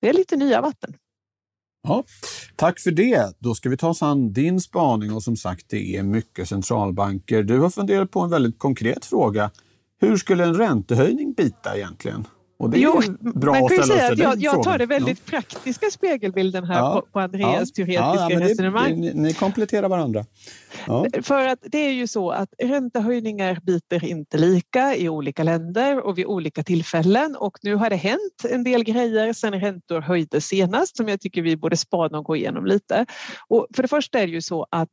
det 0.00 0.08
är 0.08 0.12
lite 0.12 0.36
nya 0.36 0.60
vatten. 0.60 0.94
Ja, 1.82 2.04
tack 2.56 2.80
för 2.80 2.90
det. 2.90 3.32
Då 3.38 3.54
ska 3.54 3.68
vi 3.68 3.76
ta 3.76 3.88
oss 3.88 4.02
an 4.02 4.32
din 4.32 4.60
spaning 4.60 5.12
och 5.12 5.22
som 5.22 5.36
sagt, 5.36 5.66
det 5.68 5.96
är 5.96 6.02
mycket 6.02 6.48
centralbanker. 6.48 7.42
Du 7.42 7.58
har 7.58 7.70
funderat 7.70 8.10
på 8.10 8.20
en 8.20 8.30
väldigt 8.30 8.58
konkret 8.58 9.04
fråga. 9.04 9.50
Hur 10.00 10.16
skulle 10.16 10.44
en 10.44 10.54
räntehöjning 10.54 11.32
bita 11.32 11.76
egentligen? 11.76 12.26
Och 12.60 12.70
det 12.70 12.78
är 12.78 12.80
jo, 12.80 13.00
bra 13.20 13.52
man 13.52 13.68
kan 13.68 13.76
ju 13.76 13.82
säga 13.82 14.12
att 14.12 14.18
jag, 14.18 14.38
jag, 14.38 14.62
tar 14.62 14.78
det 14.78 14.86
väldigt 14.86 15.22
ja. 15.24 15.30
praktiska 15.30 15.90
spegelbilden 15.90 16.64
här 16.64 16.78
ja. 16.78 16.94
på, 16.94 17.12
på 17.12 17.20
Andreas 17.20 17.68
ja. 17.74 17.84
teoretiska 17.84 18.30
ja, 18.30 18.40
resonemang. 18.40 19.00
Det, 19.00 19.14
ni 19.14 19.34
kompletterar 19.34 19.88
varandra. 19.88 20.24
För 21.22 21.46
att 21.46 21.58
det 21.62 21.78
är 21.78 21.92
ju 21.92 22.06
så 22.06 22.30
att 22.30 22.48
räntehöjningar 22.62 23.60
biter 23.62 24.04
inte 24.04 24.38
lika 24.38 24.96
i 24.96 25.08
olika 25.08 25.42
länder 25.42 26.06
och 26.06 26.18
vid 26.18 26.26
olika 26.26 26.62
tillfällen 26.62 27.36
och 27.36 27.58
nu 27.62 27.74
har 27.74 27.90
det 27.90 27.96
hänt 27.96 28.44
en 28.50 28.64
del 28.64 28.84
grejer 28.84 29.32
sedan 29.32 29.60
räntor 29.60 30.00
höjdes 30.00 30.46
senast 30.46 30.96
som 30.96 31.08
jag 31.08 31.20
tycker 31.20 31.42
vi 31.42 31.56
borde 31.56 31.76
spana 31.76 32.18
och 32.18 32.24
gå 32.24 32.36
igenom 32.36 32.66
lite. 32.66 33.06
Och 33.48 33.66
för 33.74 33.82
det 33.82 33.88
första 33.88 34.18
är 34.18 34.26
det 34.26 34.32
ju 34.32 34.42
så 34.42 34.66
att 34.70 34.90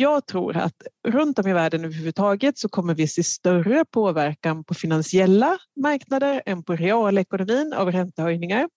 jag 0.00 0.26
tror 0.26 0.56
att 0.56 0.74
runt 1.08 1.38
om 1.38 1.48
i 1.48 1.52
världen 1.52 1.84
överhuvudtaget 1.84 2.58
så 2.58 2.68
kommer 2.68 2.94
vi 2.94 3.08
se 3.08 3.22
större 3.22 3.84
påverkan 3.84 4.64
på 4.64 4.74
finansiella 4.74 5.58
marknader 5.82 6.42
än 6.46 6.62
på 6.62 6.76
realekonomin 6.76 7.72
av 7.72 7.92
räntehöjningar. 7.92 8.68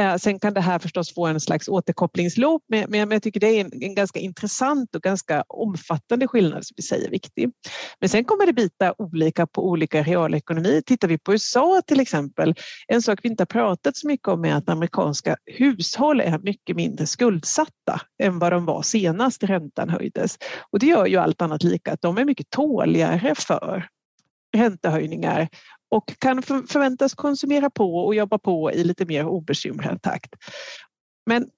Eh, 0.00 0.16
sen 0.16 0.38
kan 0.38 0.54
det 0.54 0.60
här 0.60 0.78
förstås 0.78 1.14
få 1.14 1.26
en 1.26 1.40
slags 1.40 1.68
återkopplingsloop, 1.68 2.62
men, 2.68 3.10
jag 3.10 3.22
tycker 3.22 3.40
det 3.40 3.46
är 3.46 3.60
en, 3.60 3.94
ganska 3.94 4.20
intressant 4.20 4.94
och 4.94 5.02
ganska 5.02 5.44
omfattande 5.48 6.28
skillnad 6.28 6.66
som 6.66 6.74
vi 6.76 6.82
säger 6.82 7.06
är 7.06 7.10
viktig. 7.10 7.50
Men 8.00 8.08
sen 8.08 8.24
kommer 8.24 8.46
det 8.46 8.52
bita 8.52 8.94
olika 8.98 9.46
på 9.46 9.68
olika 9.68 10.02
realekonomi. 10.02 10.82
Tittar 10.86 11.08
vi 11.08 11.18
på 11.18 11.32
USA 11.32 11.82
till 11.86 12.00
exempel, 12.00 12.54
en 12.88 13.02
sak 13.02 13.18
vi 13.22 13.28
inte 13.28 13.40
har 13.40 13.46
pratat 13.46 13.96
så 13.96 14.06
mycket 14.06 14.28
om 14.28 14.44
är 14.44 14.54
att 14.54 14.68
amerikanska 14.68 15.36
hushåll 15.46 16.20
är 16.20 16.38
mycket 16.38 16.76
mindre 16.76 17.06
skuldsatta 17.06 18.00
än 18.22 18.38
vad 18.38 18.52
de 18.52 18.64
var 18.64 18.82
senast 18.82 19.42
räntan 19.42 19.88
höjdes. 19.88 20.38
Och 20.70 20.78
det 20.78 20.86
gör 20.86 21.06
ju 21.06 21.16
allt 21.16 21.42
annat 21.42 21.62
lika 21.62 21.92
att 21.92 22.00
de 22.00 22.18
är 22.18 22.24
mycket 22.24 22.50
tåligare 22.50 23.34
för 23.34 23.88
räntehöjningar 24.56 25.48
och 25.92 26.14
kan 26.18 26.42
förväntas 26.42 27.14
konsumera 27.14 27.70
på 27.70 27.96
och 27.96 28.14
jobba 28.14 28.38
på 28.38 28.72
i 28.72 28.84
lite 28.84 29.04
mer 29.04 29.26
obekymrad 29.26 30.02
takt. 30.02 30.34
Men 31.26 31.48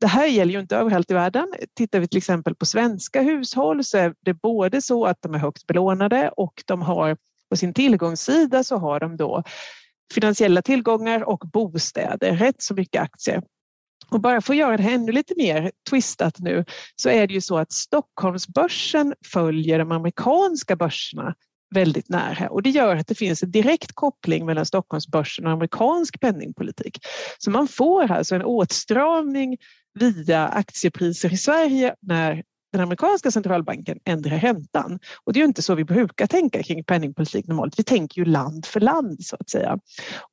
det 0.00 0.06
här 0.06 0.26
gäller 0.26 0.52
ju 0.52 0.60
inte 0.60 0.76
överallt 0.76 1.10
i 1.10 1.14
världen. 1.14 1.54
Tittar 1.76 2.00
vi 2.00 2.08
till 2.08 2.18
exempel 2.18 2.54
på 2.54 2.66
svenska 2.66 3.22
hushåll 3.22 3.84
så 3.84 3.98
är 3.98 4.14
det 4.20 4.34
både 4.34 4.82
så 4.82 5.04
att 5.04 5.16
de 5.20 5.34
är 5.34 5.38
högt 5.38 5.66
belånade 5.66 6.30
och 6.36 6.62
de 6.66 6.82
har 6.82 7.16
på 7.50 7.56
sin 7.56 7.74
tillgångssida 7.74 8.64
så 8.64 8.76
har 8.76 9.00
de 9.00 9.16
då 9.16 9.42
finansiella 10.14 10.62
tillgångar 10.62 11.22
och 11.22 11.38
bostäder, 11.52 12.36
rätt 12.36 12.62
så 12.62 12.74
mycket 12.74 13.02
aktier. 13.02 13.42
Och 14.10 14.20
bara 14.20 14.40
för 14.40 14.52
att 14.52 14.58
göra 14.58 14.76
det 14.76 14.82
här 14.82 14.94
ännu 14.94 15.12
lite 15.12 15.34
mer 15.36 15.72
twistat 15.90 16.38
nu 16.38 16.64
så 16.96 17.08
är 17.08 17.26
det 17.26 17.34
ju 17.34 17.40
så 17.40 17.58
att 17.58 17.72
Stockholmsbörsen 17.72 19.14
följer 19.32 19.78
de 19.78 19.92
amerikanska 19.92 20.76
börserna 20.76 21.34
väldigt 21.74 22.08
nära 22.08 22.48
och 22.48 22.62
det 22.62 22.70
gör 22.70 22.96
att 22.96 23.06
det 23.06 23.14
finns 23.14 23.42
en 23.42 23.50
direkt 23.50 23.92
koppling 23.92 24.46
mellan 24.46 24.66
Stockholmsbörsen 24.66 25.46
och 25.46 25.52
amerikansk 25.52 26.20
penningpolitik. 26.20 26.98
Så 27.38 27.50
man 27.50 27.68
får 27.68 28.12
alltså 28.12 28.34
en 28.34 28.44
åtstramning 28.44 29.56
via 29.98 30.48
aktiepriser 30.48 31.32
i 31.32 31.36
Sverige 31.36 31.94
när 32.00 32.42
den 32.72 32.80
amerikanska 32.80 33.30
centralbanken 33.30 33.98
ändrar 34.04 34.38
räntan. 34.38 34.98
Och 35.24 35.32
det 35.32 35.38
är 35.38 35.40
ju 35.40 35.46
inte 35.46 35.62
så 35.62 35.74
vi 35.74 35.84
brukar 35.84 36.26
tänka 36.26 36.62
kring 36.62 36.84
penningpolitik 36.84 37.46
normalt. 37.46 37.78
Vi 37.78 37.84
tänker 37.84 38.20
ju 38.20 38.24
land 38.24 38.66
för 38.66 38.80
land 38.80 39.24
så 39.24 39.36
att 39.40 39.50
säga. 39.50 39.78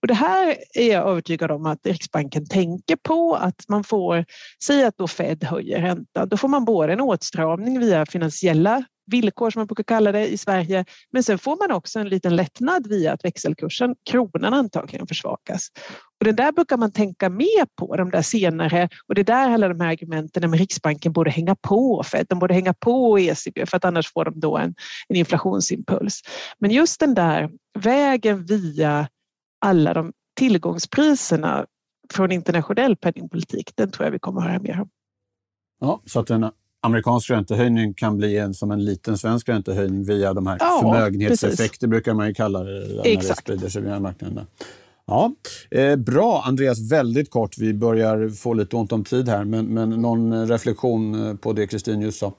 Och 0.02 0.08
det 0.08 0.13
här 0.13 0.56
är 0.73 0.91
jag 0.93 1.10
övertygad 1.10 1.52
om 1.52 1.65
att 1.65 1.86
Riksbanken 1.86 2.47
tänker 2.47 2.95
på 2.95 3.36
att 3.36 3.65
man 3.67 3.84
får 3.84 4.26
säga 4.63 4.88
att 4.88 4.97
då 4.97 5.08
Fed 5.08 5.43
höjer 5.43 5.82
räntan. 5.82 6.30
Då 6.30 6.38
får 6.38 6.47
man 6.47 6.65
både 6.65 6.93
en 6.93 7.02
åtstramning 7.02 7.80
via 7.80 8.06
finansiella 8.06 8.84
villkor 9.08 9.50
som 9.50 9.60
man 9.60 9.67
brukar 9.67 9.84
kalla 9.84 10.12
det 10.12 10.28
i 10.28 10.38
Sverige. 10.38 10.86
Men 11.12 11.24
sen 11.24 11.39
får 11.39 11.67
man 11.67 11.76
också 11.76 12.00
en 12.00 12.10
liten 12.10 12.36
lättnad 12.36 12.88
via 12.88 13.13
att 13.13 13.26
växelkursen, 13.26 13.96
kronan 14.10 14.54
antagligen 14.54 15.08
försvagas. 15.08 15.67
Och 16.20 16.26
det 16.26 16.32
där 16.32 16.52
brukar 16.52 16.78
man 16.78 16.91
tänka 16.91 17.30
mer 17.30 17.65
på, 17.76 17.96
de 17.96 18.12
där 18.12 18.22
senare. 18.22 18.89
Och 19.08 19.15
det 19.15 19.22
är 19.22 19.26
där 19.26 19.50
alla 19.50 19.67
de 19.67 19.80
här 19.80 19.88
argumenten 19.88 20.50
med 20.50 20.60
Riksbanken 20.60 21.12
borde 21.12 21.32
hänga 21.32 21.56
på 21.56 22.04
Fed, 22.04 22.26
de 22.30 22.39
borde 22.39 22.54
hänga 22.54 22.74
på 22.74 23.20
ECB 23.20 23.65
för 23.65 23.78
att 23.78 23.86
annars 23.86 24.13
får 24.13 24.26
de 24.26 24.39
då 24.39 24.58
en, 24.58 24.76
en 25.08 25.15
inflationsimpuls. 25.15 26.22
Men 26.60 26.72
just 26.72 27.00
den 27.00 27.13
där 27.13 27.50
vägen 27.80 28.46
via 28.46 29.08
alla 29.62 29.93
de 29.93 30.13
tillgångspriserna 30.36 31.65
från 32.13 32.32
internationell 32.32 32.96
penningpolitik, 32.96 33.72
den 33.76 33.91
tror 33.91 34.06
jag 34.06 34.12
vi 34.12 34.20
kommer 34.20 34.41
att 34.41 34.48
höra 34.48 34.60
mer 34.60 34.82
om. 34.82 34.89
Ja, 35.80 36.02
så 36.06 36.20
att 36.20 36.28
den 36.28 36.52
amerikansk 36.82 37.30
räntehöjning 37.30 37.94
kan 37.94 38.18
bli 38.18 38.38
en, 38.38 38.54
som 38.54 38.72
en 38.72 38.86
liten 38.86 39.18
svensk 39.18 39.50
räntehöjning 39.50 40.04
via 40.04 40.34
de 40.34 40.48
här 40.48 40.58
ja, 40.60 40.80
förmögenhetseffekter 40.82 41.68
precis. 41.68 41.90
brukar 41.90 42.13
man 42.13 42.28
ju 42.28 42.34
kalla 42.34 42.63
det 42.63 42.96
när 42.96 43.08
Exakt. 43.08 43.28
det 43.28 43.42
sprider 43.42 43.70
sig 43.70 43.82
via 43.82 44.00
marknaden. 44.00 44.46
Ja, 45.08 45.32
eh, 45.72 45.96
bra 45.96 46.44
Andreas, 46.46 46.92
väldigt 46.92 47.30
kort. 47.30 47.58
Vi 47.58 47.74
börjar 47.74 48.30
få 48.30 48.54
lite 48.54 48.76
ont 48.76 48.92
om 48.92 49.04
tid 49.04 49.30
här, 49.30 49.46
men, 49.46 49.66
men 49.66 49.90
någon 49.90 50.48
reflektion 50.48 51.28
eh, 51.28 51.36
på 51.36 51.54
det 51.54 51.68
Kristin 51.68 52.02
just 52.02 52.20
sa? 52.20 52.34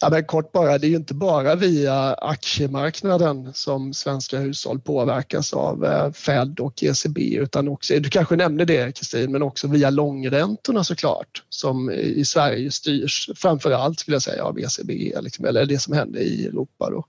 Ja, 0.00 0.08
men 0.10 0.24
kort 0.24 0.52
bara, 0.52 0.78
det 0.78 0.86
är 0.86 0.88
ju 0.88 0.96
inte 0.96 1.14
bara 1.14 1.54
via 1.54 2.14
aktiemarknaden 2.14 3.54
som 3.54 3.94
svenska 3.94 4.38
hushåll 4.38 4.80
påverkas 4.80 5.52
av 5.52 5.84
eh, 5.84 6.12
Fed 6.12 6.60
och 6.60 6.82
ECB 6.82 7.34
utan 7.34 7.68
också, 7.68 7.94
du 7.94 8.10
kanske 8.10 8.36
nämnde 8.36 8.64
det 8.64 8.96
Kristin, 8.96 9.32
men 9.32 9.42
också 9.42 9.68
via 9.68 9.90
långräntorna 9.90 10.84
såklart 10.84 11.42
som 11.48 11.90
i 11.90 12.24
Sverige 12.24 12.70
styrs 12.70 13.30
framför 13.36 13.70
allt 13.70 14.00
skulle 14.00 14.14
jag 14.14 14.22
säga 14.22 14.44
av 14.44 14.58
ECB 14.58 15.12
liksom, 15.20 15.44
eller 15.44 15.66
det 15.66 15.78
som 15.78 15.94
händer 15.94 16.20
i 16.20 16.46
Europa. 16.46 16.90
Då. 16.90 17.04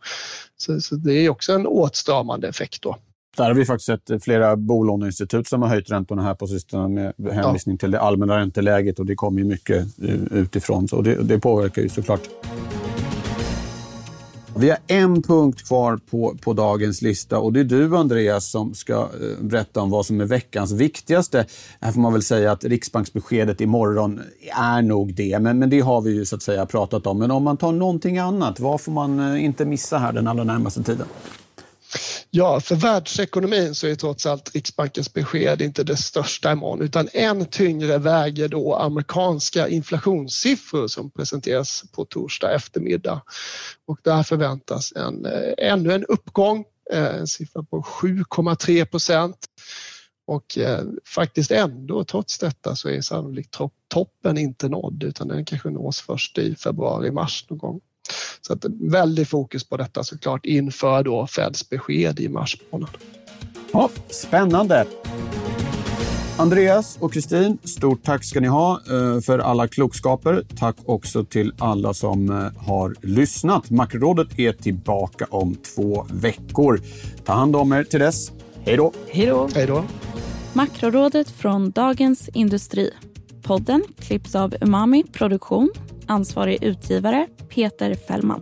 Så, 0.58 0.82
så 0.82 0.96
det 0.96 1.14
är 1.14 1.30
också 1.30 1.54
en 1.54 1.68
åtstramande 1.68 2.48
effekt 2.48 2.82
då. 2.82 2.96
Där 3.38 3.46
har 3.46 3.54
vi 3.54 3.66
faktiskt 3.66 3.86
sett 3.86 4.24
flera 4.24 4.56
bolåneinstitut 4.56 5.48
som 5.48 5.62
har 5.62 5.70
höjt 5.70 5.92
räntorna 5.92 6.22
här 6.22 6.36
på 6.36 6.48
sistone 6.48 7.14
med 7.18 7.34
hänvisning 7.34 7.78
till 7.78 7.92
det 7.92 8.00
allmänna 8.00 8.38
ränteläget 8.38 9.00
och 9.00 9.06
det 9.06 9.16
kommer 9.16 9.40
ju 9.40 9.46
mycket 9.46 10.00
eh, 10.02 10.38
utifrån. 10.38 10.88
Så 10.88 11.02
det, 11.02 11.16
det 11.16 11.40
påverkar 11.40 11.82
ju 11.82 11.90
såklart. 11.90 12.22
Vi 14.60 14.70
har 14.70 14.80
en 14.88 15.22
punkt 15.22 15.68
kvar 15.68 16.00
på, 16.12 16.38
på 16.42 16.54
dagens 16.54 17.02
lista 17.02 17.40
och 17.40 17.54
det 17.54 17.60
är 17.60 17.64
du 17.64 17.98
Andreas 17.98 18.52
som 18.52 18.74
ska 18.74 18.94
eh, 18.94 19.44
berätta 19.44 19.82
om 19.82 19.90
vad 19.90 20.06
som 20.06 20.22
är 20.22 20.26
veckans 20.26 20.72
viktigaste. 20.72 21.46
Här 21.82 21.92
får 21.92 22.02
man 22.02 22.14
väl 22.14 22.24
säga 22.24 22.52
att 22.52 22.64
Riksbanksbeskedet 22.64 23.62
imorgon 23.62 24.22
är 24.56 24.82
nog 24.82 25.14
det, 25.14 25.40
men, 25.40 25.60
men 25.60 25.70
det 25.70 25.80
har 25.80 26.02
vi 26.02 26.12
ju 26.12 26.26
så 26.26 26.36
att 26.36 26.42
säga 26.42 26.66
pratat 26.66 27.08
om. 27.08 27.20
Men 27.20 27.32
om 27.32 27.44
man 27.44 27.58
tar 27.58 27.72
någonting 27.72 28.18
annat, 28.18 28.60
vad 28.60 28.82
får 28.82 28.92
man 28.92 29.20
eh, 29.20 29.44
inte 29.44 29.66
missa 29.66 29.98
här 29.98 30.14
den 30.14 30.28
allra 30.28 30.44
närmaste 30.44 30.84
tiden? 30.84 31.08
Ja, 32.32 32.60
för 32.60 32.76
världsekonomin 32.76 33.76
så 33.76 33.88
är 33.88 33.96
trots 33.96 34.26
allt 34.26 34.56
Riksbankens 34.56 35.14
besked 35.14 35.62
inte 35.62 35.84
det 35.84 35.98
största 35.98 36.52
imorgon 36.52 36.82
utan 36.82 37.10
än 37.14 37.46
tyngre 37.46 37.98
väger 37.98 38.48
då 38.48 38.76
amerikanska 38.76 39.68
inflationssiffror 39.68 40.88
som 40.88 41.12
presenteras 41.12 41.84
på 41.92 42.06
torsdag 42.06 42.52
eftermiddag. 42.52 43.22
Och 43.86 44.00
där 44.04 44.24
förväntas 44.24 44.94
en, 44.96 45.26
eh, 45.26 45.54
ännu 45.58 45.94
en 45.94 46.06
uppgång, 46.06 46.66
eh, 46.92 47.16
en 47.16 47.28
siffra 47.28 47.64
på 47.64 47.84
7,3 47.84 48.86
procent. 48.86 49.38
Och 50.28 50.58
eh, 50.58 50.84
faktiskt 51.06 51.52
ändå, 51.52 52.04
trots 52.04 52.40
detta, 52.40 52.76
så 52.76 52.90
är 52.90 53.02
sannolikt 53.02 53.58
toppen 53.88 54.38
inte 54.38 54.70
nådd 54.70 55.04
utan 55.04 55.28
den 55.28 55.46
kanske 55.46 55.70
nås 55.70 56.02
först 56.02 56.38
i 56.38 56.56
februari-mars 56.56 57.46
någon 57.50 57.58
gång. 57.58 57.82
Så 58.42 58.54
att 58.54 58.66
väldigt 58.82 59.30
fokus 59.30 59.64
på 59.64 59.78
detta 59.78 60.04
såklart 60.04 60.46
inför 60.46 61.04
då 61.04 61.28
Feds 61.28 61.70
besked 61.70 62.20
i 62.20 62.30
mars 62.30 62.58
månad. 62.72 62.90
Ja, 63.72 63.90
spännande! 64.10 64.86
Andreas 66.40 66.98
och 67.00 67.14
Kristin, 67.14 67.58
stort 67.64 68.04
tack 68.04 68.24
ska 68.24 68.40
ni 68.40 68.48
ha 68.48 68.82
eh, 68.90 69.22
för 69.22 69.40
alla 69.40 69.68
klokskaper. 69.68 70.44
Tack 70.60 70.76
också 70.86 71.26
till 71.26 71.54
alla 71.58 71.94
som 71.94 72.30
eh, 72.30 72.64
har 72.68 72.96
lyssnat. 73.02 73.70
Makrorådet 73.70 74.40
är 74.40 74.52
tillbaka 74.54 75.28
om 75.30 75.56
två 75.56 76.08
veckor. 76.12 76.82
Ta 77.26 77.34
hand 77.34 77.56
om 77.56 77.72
er 77.72 77.84
till 77.84 78.00
dess. 78.00 78.32
Hej 78.66 78.78
då! 78.78 78.94
Hej 79.10 79.26
då! 79.26 79.50
Hej 79.56 79.68
då! 79.68 79.84
Makrorådet 80.54 81.30
från 81.30 81.72
Dagens 81.72 82.30
Industri. 82.34 82.92
Podden 83.44 83.84
klipps 84.00 84.36
av 84.36 84.56
Umami 84.62 85.04
Produktion 85.04 85.70
Ansvarig 86.08 86.64
utgivare 86.64 87.28
Peter 87.50 87.96
Fällman. 87.96 88.42